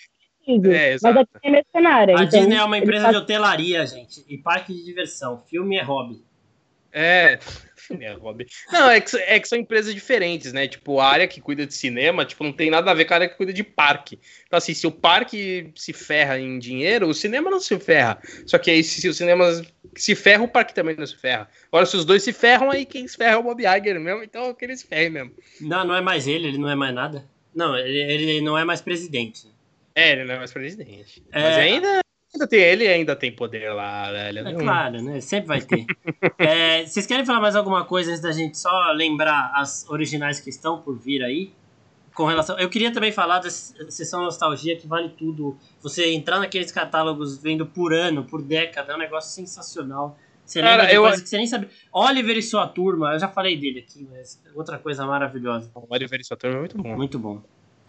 [0.47, 1.11] É, mas a.
[1.11, 2.15] Disney é mercenária.
[2.17, 5.43] A então Disney é uma empresa de fazem- hotelaria, gente, e parque de diversão.
[5.47, 6.23] Filme é hobby.
[6.91, 7.39] É.
[7.99, 8.17] é.
[8.71, 10.67] Não, é que, é que são empresas diferentes, né?
[10.67, 13.17] Tipo, a área que cuida de cinema, tipo, não tem nada a ver com a
[13.17, 14.19] área que cuida de parque.
[14.45, 18.21] Então, assim, se o parque se ferra em dinheiro, o cinema não se ferra.
[18.45, 19.45] Só que aí, se o cinema
[19.95, 21.49] se ferra, o parque também não se ferra.
[21.67, 24.23] Agora, se os dois se ferram, aí quem se ferra é o Bob Iger mesmo,
[24.23, 25.31] então que ele se ferre mesmo.
[25.59, 27.25] Não, não é mais ele, ele não é mais nada.
[27.53, 29.47] Não, ele, ele não é mais presidente.
[29.93, 31.21] É, ele não é mais presidente.
[31.31, 31.41] É.
[31.41, 32.01] Mas ainda,
[32.33, 34.47] ainda tem, ele ainda tem poder lá, velho.
[34.47, 35.19] É claro, né?
[35.21, 35.85] Sempre vai ter.
[36.37, 40.49] É, vocês querem falar mais alguma coisa antes da gente só lembrar as originais que
[40.49, 41.51] estão por vir aí?
[42.13, 42.59] com relação.
[42.59, 45.57] Eu queria também falar da sessão nostalgia que vale tudo.
[45.81, 50.17] Você entrar naqueles catálogos vendo por ano, por década, é um negócio sensacional.
[50.45, 51.69] Você Cara, lembra eu- que você nem sabe.
[51.91, 55.71] Oliver e sua turma, eu já falei dele aqui, mas outra coisa maravilhosa.
[55.89, 56.95] Oliver e sua turma é muito bom.
[56.97, 57.41] Muito bom.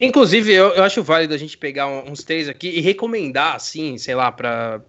[0.04, 4.16] Inclusive, eu, eu acho válido a gente pegar uns três aqui e recomendar, assim, sei
[4.16, 4.80] lá, pra.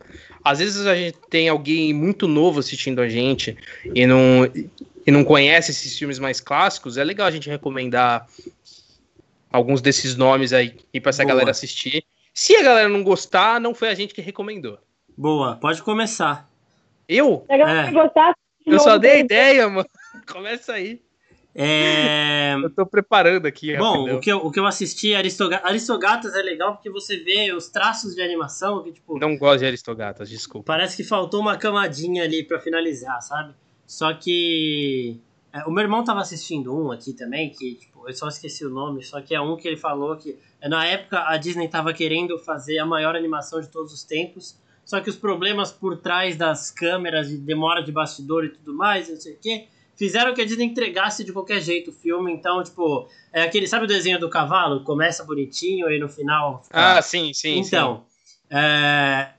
[0.44, 3.56] Às vezes a gente tem alguém muito novo assistindo a gente
[3.94, 4.44] e não,
[5.06, 8.28] e não conhece esses filmes mais clássicos, é legal a gente recomendar
[9.52, 11.30] alguns desses nomes aí e pra essa Boa.
[11.36, 12.04] galera assistir.
[12.34, 14.80] Se a galera não gostar, não foi a gente que recomendou.
[15.16, 16.50] Boa, pode começar.
[17.08, 17.44] Eu?
[17.46, 17.92] Se a galera É.
[17.92, 18.34] gostar,
[18.66, 19.88] Eu só dei ideia, mano.
[20.28, 21.00] Começa aí.
[21.56, 22.56] É.
[22.64, 23.76] Eu tô preparando aqui.
[23.78, 24.18] Bom, rapidão.
[24.18, 27.68] o que, eu, o que eu assisti, Aristoga- Aristogatas é legal porque você vê os
[27.68, 30.66] traços de animação que, tipo, Não gosto de Aristogatas, desculpa.
[30.66, 33.54] parece que faltou uma camadinha ali pra finalizar, sabe?
[33.86, 35.20] Só que.
[35.52, 38.70] é, o meu irmão tava assistindo um aqui também, que, tipo, eu só esqueci o
[38.70, 41.92] nome, só que é um que ele falou que é, na época a Disney tava
[41.94, 46.36] querendo fazer a maior animação de todos os tempos, só que os problemas por trás
[46.38, 50.42] das câmeras, de demora de bastidor e tudo mais, não sei o quê, fizeram que
[50.42, 52.32] a Disney entregasse de qualquer jeito o filme.
[52.32, 54.84] Então, tipo, é aquele, sabe o desenho do cavalo?
[54.84, 56.62] Começa bonitinho e no final.
[56.64, 57.62] fica- Ah, sim, sim.
[57.64, 57.68] sim.
[57.68, 58.04] então,
[58.50, 59.30] é,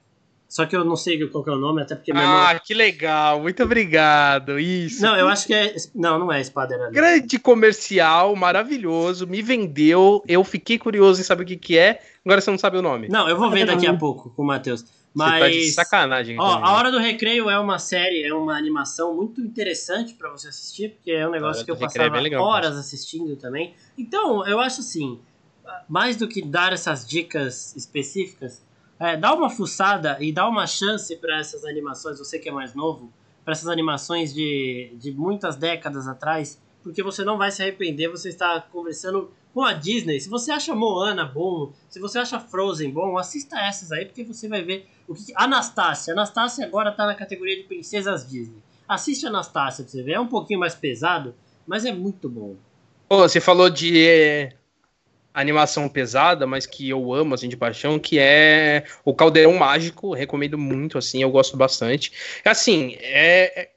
[0.49, 2.37] só que eu não sei qual que é o nome, até porque meu irmão.
[2.47, 4.59] Ah, que legal, muito obrigado.
[4.59, 5.03] Isso.
[5.03, 5.75] Não, eu acho que é.
[5.95, 10.23] Não, não é Espada Era Grande comercial, maravilhoso, me vendeu.
[10.29, 12.01] Eu fiquei curioso em saber o que, que é.
[12.25, 13.09] Agora você não sabe o nome.
[13.09, 14.85] Não, eu vou ver daqui a pouco com o Matheus.
[15.15, 15.75] Você tá de Mas.
[15.75, 16.37] sacanagem.
[16.41, 16.67] Ó, comigo.
[16.67, 20.91] A Hora do Recreio é uma série, é uma animação muito interessante pra você assistir,
[20.91, 23.75] porque é um negócio que eu é passava bem legal, horas assistindo também.
[23.97, 25.21] Então, eu acho assim,
[25.89, 28.61] mais do que dar essas dicas específicas,
[28.99, 32.75] é, dá uma fuçada e dá uma chance pra essas animações, você que é mais
[32.75, 33.13] novo,
[33.45, 38.31] pra essas animações de, de muitas décadas atrás, porque você não vai se arrepender, você
[38.31, 40.19] está conversando com a Disney.
[40.21, 44.49] Se você acha Moana bom, se você acha Frozen bom, assista essas aí, porque você
[44.49, 45.33] vai ver o que.
[45.37, 46.13] Anastácia.
[46.13, 48.59] Anastácia agora tá na categoria de princesas Disney.
[48.87, 50.13] Assiste Anastácia pra você ver.
[50.15, 51.35] É um pouquinho mais pesado,
[51.67, 52.57] mas é muito bom.
[53.09, 54.53] Pô, você falou de é,
[55.33, 60.13] animação pesada, mas que eu amo, assim, de paixão, que é o Caldeirão Mágico.
[60.15, 62.13] Recomendo muito, assim, eu gosto bastante.
[62.45, 63.71] Assim, é,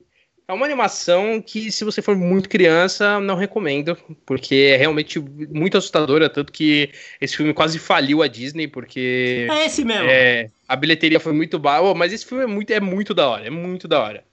[0.48, 5.78] é uma animação que, se você for muito criança, não recomendo, porque é realmente muito
[5.78, 6.90] assustadora, tanto que
[7.20, 9.46] esse filme quase faliu a Disney, porque...
[9.50, 10.08] É esse mesmo.
[10.08, 13.46] É, a bilheteria foi muito baixa, mas esse filme é muito, é muito da hora,
[13.46, 14.24] é muito da hora.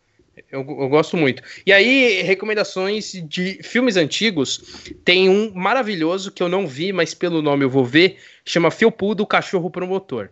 [0.51, 1.43] Eu, eu gosto muito.
[1.67, 4.93] E aí, recomendações de filmes antigos.
[5.05, 8.19] Tem um maravilhoso que eu não vi, mas pelo nome eu vou ver.
[8.45, 10.31] Chama Felpudo, o Cachorro Promotor.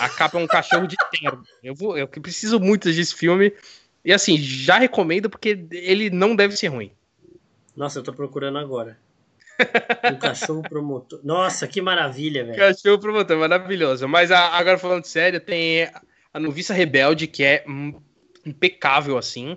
[0.00, 1.42] A capa é um cachorro de terno.
[1.62, 3.52] Eu, vou, eu preciso muito desse filme.
[4.04, 6.90] E assim, já recomendo porque ele não deve ser ruim.
[7.76, 8.98] Nossa, eu tô procurando agora.
[10.10, 11.20] Um cachorro promotor.
[11.22, 12.58] Nossa, que maravilha, velho.
[12.58, 14.08] Cachorro Promotor, maravilhoso.
[14.08, 15.88] Mas a- agora falando sério, tem
[16.34, 17.64] a Noviça Rebelde, que é
[18.44, 19.56] impecável assim.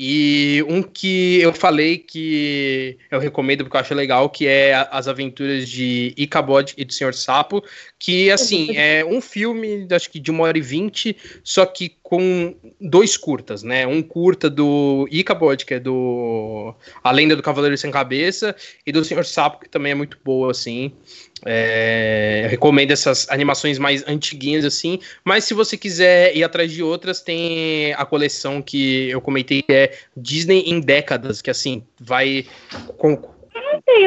[0.00, 5.08] E um que eu falei que eu recomendo porque eu acho legal, que é As
[5.08, 7.64] Aventuras de Icabod e do Senhor Sapo,
[7.98, 12.54] que assim, é um filme, acho que de uma hora e vinte, só que com
[12.80, 13.88] dois curtas, né?
[13.88, 16.72] Um curta do Icabod, que é do
[17.02, 18.54] A Lenda do Cavaleiro Sem Cabeça,
[18.86, 20.92] e do Senhor Sapo, que também é muito boa, assim.
[21.44, 26.82] É, eu recomendo essas animações mais antiguinhas assim, mas se você quiser ir atrás de
[26.82, 32.44] outras, tem a coleção que eu comentei que é Disney em décadas, que assim, vai
[32.96, 33.37] com-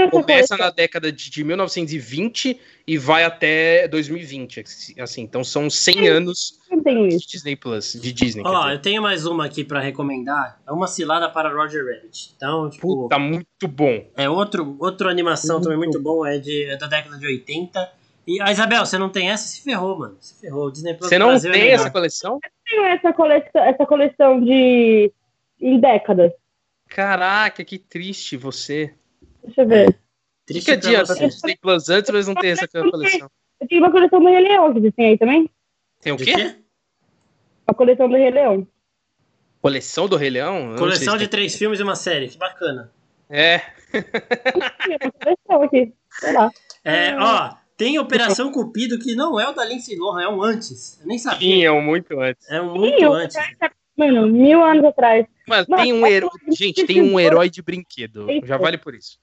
[0.09, 4.63] começa na década de, de 1920 e vai até 2020,
[4.99, 7.17] assim, então são 100 anos de.
[7.27, 8.43] Disney Plus, de Disney.
[8.45, 10.59] Ó, eu tenho mais uma aqui pra recomendar.
[10.67, 12.33] É uma cilada para Roger Rabbit.
[12.35, 14.05] Então, tipo, Puta, muito bom.
[14.17, 17.91] é outro, outra animação também muito bom, é, de, é da década de 80.
[18.27, 19.47] E a Isabel, você não tem essa?
[19.47, 20.17] Se ferrou, mano.
[20.19, 20.67] Se ferrou.
[20.67, 21.75] O Disney Plus Você não Brasil é tem melhor.
[21.75, 22.39] essa coleção?
[22.69, 25.11] Tenho essa coleção, essa coleção de
[25.59, 26.31] em décadas.
[26.87, 28.93] Caraca, que triste você.
[29.43, 29.89] Deixa eu ver.
[29.89, 29.97] O que,
[30.53, 31.47] Triste que adianta você.
[31.47, 33.29] ter Plus antes, mas não ter essa coleção?
[33.59, 35.49] Eu tenho uma coleção do Rei Leão, que vocês têm aí também?
[36.01, 36.25] Tem o quê?
[36.33, 36.55] quê?
[37.67, 38.67] A coleção do Rei Leão.
[39.61, 40.71] Coleção do Rei Leão?
[40.71, 41.29] Eu Coleção de tem.
[41.29, 42.27] três filmes e uma série.
[42.27, 42.91] Que bacana.
[43.29, 43.59] É,
[43.91, 45.93] Tem uma coleção aqui.
[46.19, 46.51] Sei lá.
[46.83, 50.99] É, ó, tem Operação Cupido que não é o da Lindsay Lohan, é um antes.
[50.99, 51.39] Eu nem sabia.
[51.39, 52.49] tinham muito antes.
[52.49, 53.37] É um muito eu- antes.
[53.95, 55.25] Mano, mil anos atrás.
[55.47, 56.29] Mas Nossa, tem um herói.
[56.49, 58.25] Gente, tem um herói de brinquedo.
[58.43, 59.19] Já vale por isso.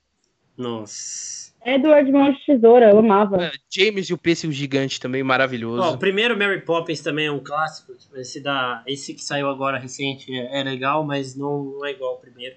[0.58, 1.48] Nossa.
[1.64, 3.42] Edward Mão de Tesoura, eu amava.
[3.44, 5.98] É, James e o Pêssego Gigante também, Ó, o maravilhoso.
[5.98, 7.94] primeiro Mary Poppins também é um clássico.
[7.94, 11.90] tipo, Esse, da, esse que saiu agora recente é, é legal, mas não, não é
[11.92, 12.56] igual ao primeiro.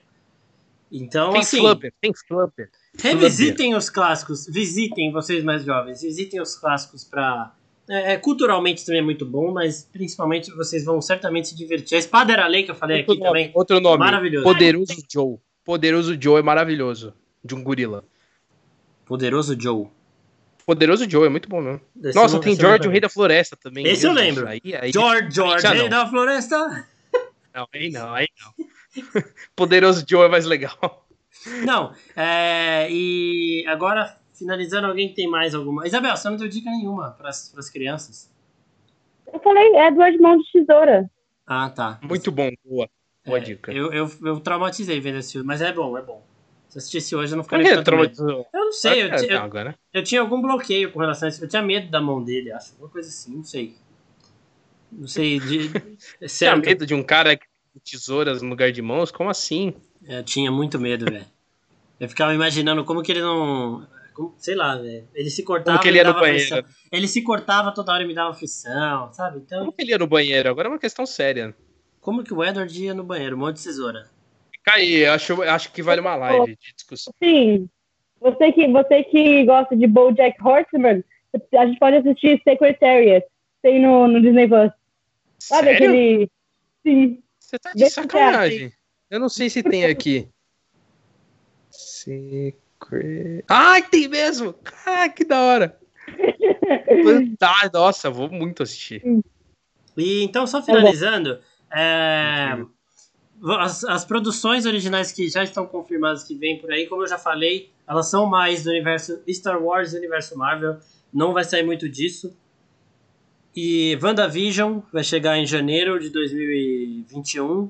[0.91, 2.69] Então, Tem assim, Flubber, tem Flubber.
[3.01, 7.53] revisitem os clássicos, visitem vocês mais jovens, visitem os clássicos pra.
[7.89, 11.95] É, é, culturalmente também é muito bom, mas principalmente vocês vão certamente se divertir.
[11.95, 13.51] A Espada era Lei que eu falei Outro aqui nome, também.
[13.55, 13.97] outro nome.
[13.99, 14.43] Maravilhoso.
[14.43, 15.37] Poderoso Joe.
[15.65, 17.13] Poderoso Joe é maravilhoso.
[17.43, 18.03] De um gorila.
[19.05, 19.87] Poderoso Joe.
[20.65, 21.81] Poderoso Joe é muito bom mesmo.
[22.03, 23.85] Esse Nossa, não- tem George, o Rei da Floresta também.
[23.85, 24.47] Esse eu lembro.
[24.47, 25.89] Aí, aí, George, George, Rei não.
[25.89, 26.87] da Floresta.
[27.53, 28.65] Não, aí não, aí não.
[29.55, 31.05] Poderoso Joe é mais legal.
[31.65, 35.87] Não, é, e agora, finalizando, alguém tem mais alguma?
[35.87, 38.31] Isabel, você não deu dica nenhuma para as crianças.
[39.33, 41.09] Eu falei Edward Mão de Tesoura.
[41.47, 41.99] Ah, tá.
[42.03, 42.87] Muito bom, boa.
[43.25, 43.71] Boa É, dica.
[43.73, 46.23] Eu, eu, eu traumatizei vendo esse filme, mas é bom, é bom.
[46.71, 47.83] Se eu assistisse hoje, eu não Por ficaria que medo.
[47.83, 48.47] traumatizou?
[48.53, 49.77] Eu não sei, eu, eu, agora.
[49.93, 51.43] eu tinha algum bloqueio com relação a isso.
[51.43, 52.71] Eu tinha medo da mão dele, acho.
[52.71, 53.75] Alguma coisa assim, não sei.
[54.89, 55.39] Não sei.
[55.41, 55.69] De,
[56.21, 59.11] é Tinha medo de um cara com tesouras no lugar de mãos?
[59.11, 59.73] Como assim?
[60.07, 61.25] Eu tinha muito medo, velho.
[61.99, 63.85] Eu ficava imaginando como que ele não.
[64.13, 65.05] como- sei lá, velho.
[65.13, 66.55] Ele se cortava Como que ele e ia no banheiro?
[66.55, 66.63] aflição.
[66.89, 69.39] Ele se cortava toda hora e me dava aflição, sabe?
[69.39, 70.49] Então, Como que ele ia no banheiro?
[70.49, 71.53] Agora é uma questão séria.
[71.99, 73.35] como que o Edward ia no banheiro?
[73.35, 74.09] Um monte de tesoura.
[74.77, 77.13] Eu acho, acho que vale uma live de discussão.
[77.21, 77.67] Sim.
[78.19, 81.03] Você que, você que gosta de BoJack Horseman,
[81.57, 83.25] a gente pode assistir Secretariat.
[83.61, 84.71] Tem no, no Disney Plus.
[85.39, 85.75] Sabe Sério?
[85.75, 86.31] aquele...
[86.83, 87.23] Sim.
[87.39, 88.71] Você tá de Desse sacanagem.
[89.09, 90.27] Eu não sei se tem aqui.
[91.69, 93.43] Secret...
[93.49, 94.55] Ah, tem mesmo!
[94.85, 95.79] Ah, que da hora!
[97.41, 99.01] Ah, nossa, vou muito assistir.
[99.97, 101.39] E então, Tá só finalizando,
[101.71, 102.57] é,
[103.59, 107.17] as, as produções originais que já estão confirmadas que vêm por aí, como eu já
[107.17, 110.77] falei, elas são mais do universo Star Wars e universo Marvel.
[111.13, 112.35] Não vai sair muito disso.
[113.55, 117.69] E WandaVision vai chegar em janeiro de 2021.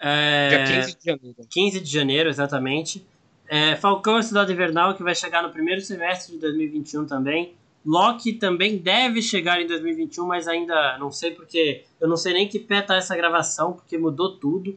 [0.00, 1.36] É, Dia 15 de janeiro.
[1.50, 3.06] 15 de janeiro, exatamente.
[3.46, 7.54] É, Falcão e Cidade Invernal, que vai chegar no primeiro semestre de 2021 também.
[7.84, 12.48] Loki também deve chegar em 2021, mas ainda não sei porque eu não sei nem
[12.48, 14.76] que pé tá essa gravação, porque mudou tudo.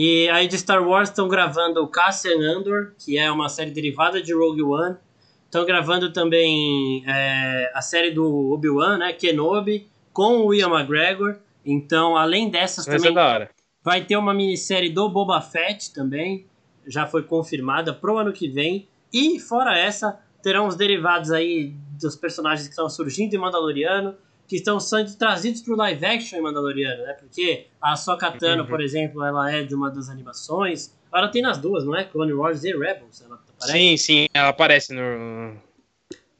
[0.00, 4.22] E aí de Star Wars estão gravando o Cassian Andor, que é uma série derivada
[4.22, 4.96] de Rogue One.
[5.44, 11.38] Estão gravando também é, a série do Obi-Wan, né, Kenobi, com o Ian McGregor.
[11.66, 13.48] Então, além dessas Mas também é.
[13.82, 16.46] Vai ter uma minissérie do Boba Fett também,
[16.86, 18.86] já foi confirmada pro ano que vem.
[19.12, 24.14] E fora essa, terão os derivados aí dos personagens que estão surgindo em Mandaloriano,
[24.48, 27.12] que estão sendo trazidos pro live action em Mandaloriano, né?
[27.12, 28.68] Porque a Ahsoka Tano, Uhum.
[28.68, 30.92] por exemplo, ela é de uma das animações.
[31.14, 32.04] Ela tem nas duas, não é?
[32.04, 33.72] Clone Wars e Rebels, ela aparece.
[33.78, 35.02] Sim, sim, ela aparece no.
[35.18, 35.60] no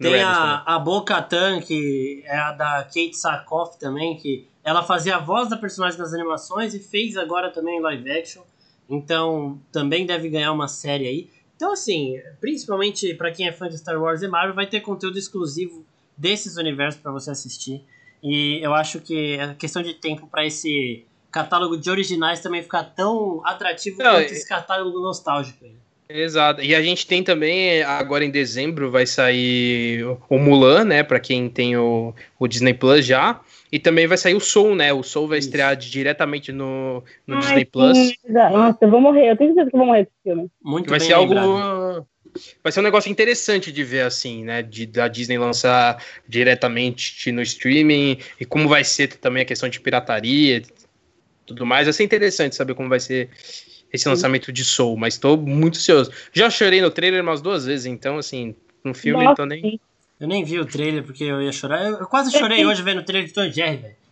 [0.01, 5.17] Tem Rebels a, a Bo-Katan, que é a da Kate Sackhoff também, que ela fazia
[5.17, 8.43] a voz da personagem nas animações e fez agora também live action.
[8.89, 11.31] Então, também deve ganhar uma série aí.
[11.57, 15.19] Então, assim, principalmente pra quem é fã de Star Wars e Marvel, vai ter conteúdo
[15.19, 15.85] exclusivo
[16.17, 17.85] desses universos pra você assistir.
[18.23, 22.83] E eu acho que é questão de tempo pra esse catálogo de originais também ficar
[22.85, 25.65] tão atrativo Não, quanto e- esse catálogo nostálgico.
[25.65, 25.73] aí.
[26.11, 26.63] Exato.
[26.63, 31.03] E a gente tem também, agora em dezembro, vai sair o Mulan, né?
[31.03, 33.41] Pra quem tem o, o Disney Plus já.
[33.71, 34.91] E também vai sair o Soul, né?
[34.91, 35.49] O Soul vai Isso.
[35.49, 37.99] estrear diretamente no, no Ai, Disney Plus.
[38.27, 39.31] Nossa, eu vou morrer.
[39.33, 40.51] Eu tenho certeza que eu vou morrer com esse filme.
[40.65, 41.35] Muito vai bem ser algo.
[42.63, 44.63] Vai ser um negócio interessante de ver, assim, né?
[44.63, 49.81] De, da Disney lançar diretamente no streaming e como vai ser também a questão de
[49.81, 50.67] pirataria e
[51.47, 51.87] tudo mais.
[51.87, 53.31] Vai ser interessante saber como vai ser
[53.93, 56.11] esse lançamento de Soul, mas tô muito ansioso.
[56.33, 58.55] Já chorei no trailer umas duas vezes, então, assim,
[58.85, 59.81] no filme Nossa, tô nem.
[60.21, 61.85] Eu nem vi o trailer porque eu ia chorar.
[61.85, 64.08] Eu, eu quase chorei hoje vendo o trailer de Tom e Jerry, velho.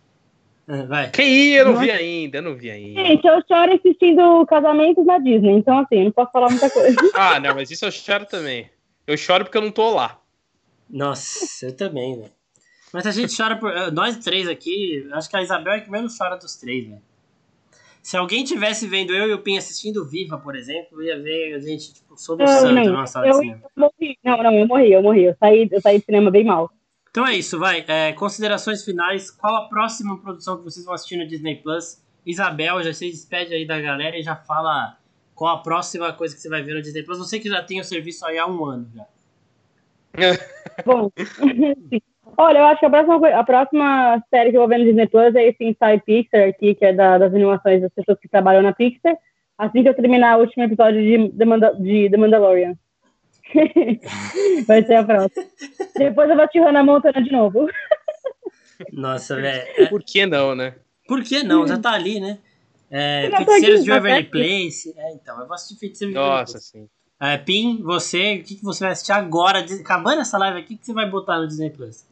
[0.67, 1.09] É, Vai.
[1.11, 3.01] Que ia, eu não vi ainda, eu não vi ainda.
[3.05, 6.97] Gente, eu choro assistindo casamentos na Disney, então assim, não posso falar muita coisa.
[7.15, 8.69] Ah, não, mas isso eu choro também.
[9.05, 10.19] Eu choro porque eu não tô lá.
[10.89, 12.31] Nossa, eu também, velho.
[12.93, 13.71] Mas a gente chora por.
[13.71, 17.01] eh, Nós três aqui, acho que a Isabel é que menos chora dos três, velho.
[18.01, 21.59] Se alguém tivesse vendo eu e o Pim assistindo Viva, por exemplo, ia ver a
[21.59, 23.61] gente, tipo, soluçando Não, não, numa sala de eu cinema.
[23.75, 24.17] morri.
[24.23, 25.23] Não, não, eu morri, eu morri.
[25.25, 26.71] Eu saí, eu saí do cinema bem mal.
[27.17, 27.83] Então é isso, vai.
[27.87, 29.31] É, considerações finais.
[29.31, 31.99] Qual a próxima produção que vocês vão assistir no Disney Plus?
[32.23, 34.95] Isabel, já se despede aí da galera e já fala
[35.33, 37.17] qual a próxima coisa que você vai ver no Disney Plus.
[37.17, 39.07] Você que já tem o serviço aí há um ano já.
[40.85, 41.09] Bom,
[42.37, 45.07] olha, eu acho que a próxima, a próxima série que eu vou ver no Disney
[45.07, 48.61] Plus é esse Inside Pixar aqui, que é da- das animações das pessoas que trabalham
[48.61, 49.17] na Pixar,
[49.57, 52.75] assim que eu terminar o último episódio de The, Manda- de The Mandalorian.
[54.67, 55.45] Vai ser a próxima.
[55.97, 57.67] Depois eu vou te na Montana de novo.
[58.91, 59.67] Nossa, velho.
[59.77, 60.75] É, Por que não, né?
[61.07, 61.65] por que não?
[61.65, 62.37] Já tá ali, né?
[62.91, 64.93] É, tô Feiticeiros aqui, de já Waverly tô Place.
[64.97, 66.67] É, então, eu vou assistir Feiticeiros de Waverly Nossa, Place.
[66.67, 66.89] sim.
[67.19, 69.59] É, Pim, você, o que, que você vai assistir agora?
[69.59, 72.05] Acabando essa live aqui, o que você vai botar no Disney Plus?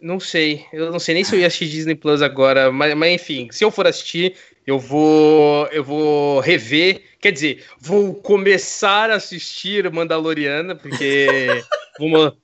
[0.00, 0.66] Não sei.
[0.72, 3.64] Eu não sei nem se eu ia assistir Disney Plus agora, mas, mas enfim, se
[3.64, 4.34] eu for assistir,
[4.66, 11.28] eu vou eu vou rever, quer dizer, vou começar a assistir Mandaloriana, porque
[11.98, 12.36] vou,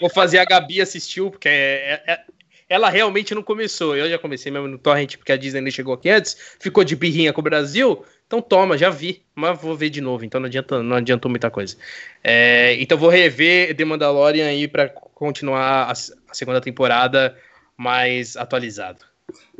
[0.00, 2.20] vou fazer a Gabi assistiu, porque é- é- é-
[2.68, 3.96] ela realmente não começou.
[3.96, 6.94] Eu já comecei mesmo no Torrent, porque a Disney nem chegou aqui antes, ficou de
[6.94, 8.04] birrinha com o Brasil.
[8.26, 11.50] Então toma, já vi, mas vou ver de novo, então não adianta, não adiantou muita
[11.50, 11.76] coisa.
[12.22, 15.94] É, então vou rever The Mandalorian aí pra continuar a, a
[16.34, 17.36] segunda temporada
[17.76, 19.04] mais atualizado.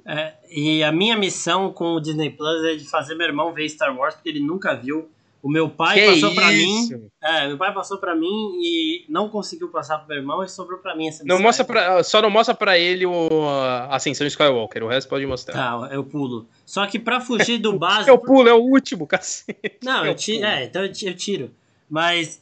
[0.07, 3.69] É, e a minha missão com o Disney Plus é de fazer meu irmão ver
[3.69, 5.11] Star Wars, porque ele nunca viu.
[5.43, 6.93] O meu pai Que passou pra isso?
[6.99, 7.09] mim.
[7.23, 8.29] É, meu pai passou pra mim
[8.63, 12.03] e não conseguiu passar pro meu irmão e sobrou pra mim essa Não mostra pra,
[12.03, 15.55] só não mostra pra ele o a Ascensão Skywalker, o resto pode mostrar.
[15.55, 16.47] Tá, eu pulo.
[16.67, 18.19] Só que pra fugir do É básico.
[18.19, 19.79] pulo, é o último, cacete.
[19.83, 20.45] Não, É eu o tiro.
[20.45, 21.51] É, então eu ti- eu tiro.
[21.89, 22.41] Mas.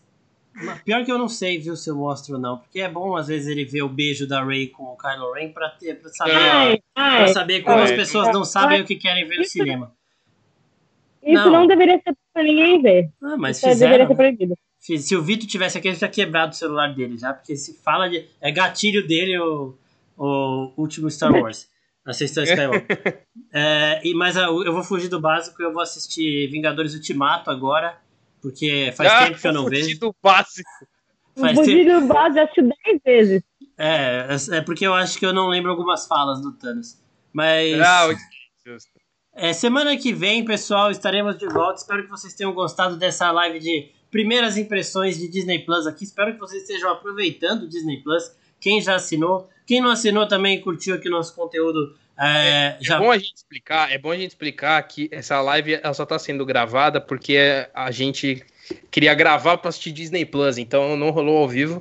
[0.85, 2.59] Pior que eu não sei, viu, se eu mostro ou não.
[2.59, 5.51] Porque é bom, às vezes, ele ver o beijo da Ray com o Kylo Ren
[5.53, 6.33] pra, ter, pra saber.
[6.35, 7.85] Ai, Pra ai, saber como É.
[7.85, 9.93] as pessoas não sabem o que querem ver no cinema.
[11.23, 11.51] Isso não.
[11.53, 11.67] não.
[11.67, 13.11] deveria ser pra ninguém ver.
[13.23, 14.09] Ah, mas isso deveria fizeram.
[14.09, 14.55] ser proibido.
[14.81, 17.75] Fiz- Se o Vitor tivesse aqui, ele já quebrado o celular dele já, porque se
[17.83, 18.25] fala de.
[18.41, 19.75] É gatilho dele o,
[20.17, 21.69] o último Star Wars.
[22.07, 23.23] Assistam Skywalker.
[23.53, 27.99] é, e, mas ah, eu vou fugir do básico, eu vou assistir Vingadores Ultimato agora,
[28.41, 30.01] porque faz Ah, tempo que eu não fugi vejo.
[30.01, 30.71] do básico.
[31.39, 31.77] Faz o tempo.
[31.77, 33.43] Budilho base acho 10 vezes.
[33.77, 36.97] É, é é porque eu acho que eu não lembro algumas falas do Thanos.
[37.31, 37.79] Mas.
[37.79, 38.09] Ah,
[38.67, 38.98] justo.
[39.41, 41.81] É, semana que vem, pessoal, estaremos de volta.
[41.81, 46.03] Espero que vocês tenham gostado dessa live de primeiras impressões de Disney Plus aqui.
[46.03, 48.33] Espero que vocês estejam aproveitando o Disney Plus.
[48.61, 51.97] Quem já assinou, quem não assinou também curtiu aqui o nosso conteúdo.
[52.19, 52.99] É, É já...
[52.99, 56.19] bom a gente explicar, é bom a gente explicar que essa live ela só tá
[56.19, 57.39] sendo gravada porque
[57.73, 58.45] a gente
[58.91, 61.81] queria gravar para assistir Disney Plus, então não rolou ao vivo,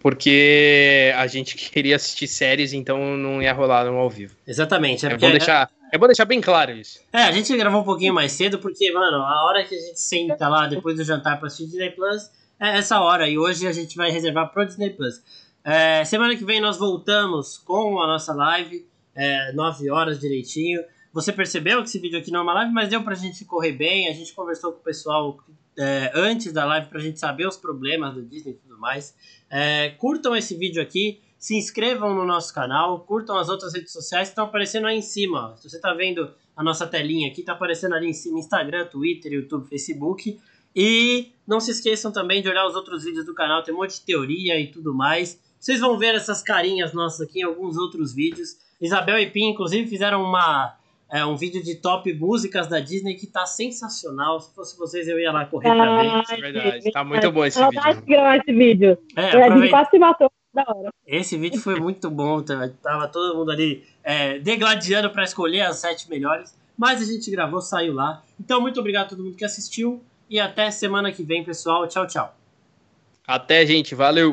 [0.00, 4.36] porque a gente queria assistir séries, então não ia rolar no ao vivo.
[4.46, 5.04] Exatamente.
[5.04, 7.00] É, É bom deixar, é bom deixar bem claro isso.
[7.12, 10.00] é, a gente gravou um pouquinho mais cedo, porque, mano, a hora que a gente
[10.00, 12.30] senta lá depois do jantar pra assistir Disney Plus
[12.60, 13.28] é essa hora.
[13.28, 15.22] E hoje a gente vai reservar pro Disney Plus.
[15.64, 20.82] É, semana que vem nós voltamos com a nossa live, é, 9 horas direitinho.
[21.12, 23.72] Você percebeu que esse vídeo aqui não é uma live, mas deu pra gente correr
[23.72, 24.08] bem.
[24.08, 25.38] A gente conversou com o pessoal
[25.78, 29.14] é, antes da live pra gente saber os problemas do Disney e tudo mais.
[29.50, 34.28] É, curtam esse vídeo aqui, se inscrevam no nosso canal, curtam as outras redes sociais
[34.28, 35.52] que estão aparecendo aí em cima.
[35.52, 35.56] ó.
[35.56, 39.32] Se você tá vendo a nossa telinha aqui, tá aparecendo ali em cima Instagram, Twitter,
[39.32, 40.38] YouTube, Facebook.
[40.74, 43.94] E não se esqueçam também de olhar os outros vídeos do canal, tem um monte
[43.94, 45.40] de teoria e tudo mais.
[45.58, 48.56] Vocês vão ver essas carinhas nossas aqui em alguns outros vídeos.
[48.80, 50.76] Isabel e Pim, inclusive, fizeram uma,
[51.10, 54.40] é, um vídeo de top músicas da Disney que tá sensacional.
[54.40, 56.22] Se fosse vocês, eu ia lá correr pra ver.
[56.22, 57.82] Isso é verdade, tá muito bom esse Ela vídeo.
[57.82, 58.98] vai gravar esse vídeo.
[59.16, 59.70] É, a gente aproveita.
[59.70, 60.30] quase se matou.
[60.64, 60.90] Da hora.
[61.06, 65.76] Esse vídeo foi muito bom, tá- tava todo mundo ali é, degladiando para escolher as
[65.78, 68.24] sete melhores, mas a gente gravou, saiu lá.
[68.40, 71.86] Então, muito obrigado a todo mundo que assistiu e até semana que vem, pessoal.
[71.86, 72.36] Tchau, tchau.
[73.26, 74.32] Até, gente, valeu.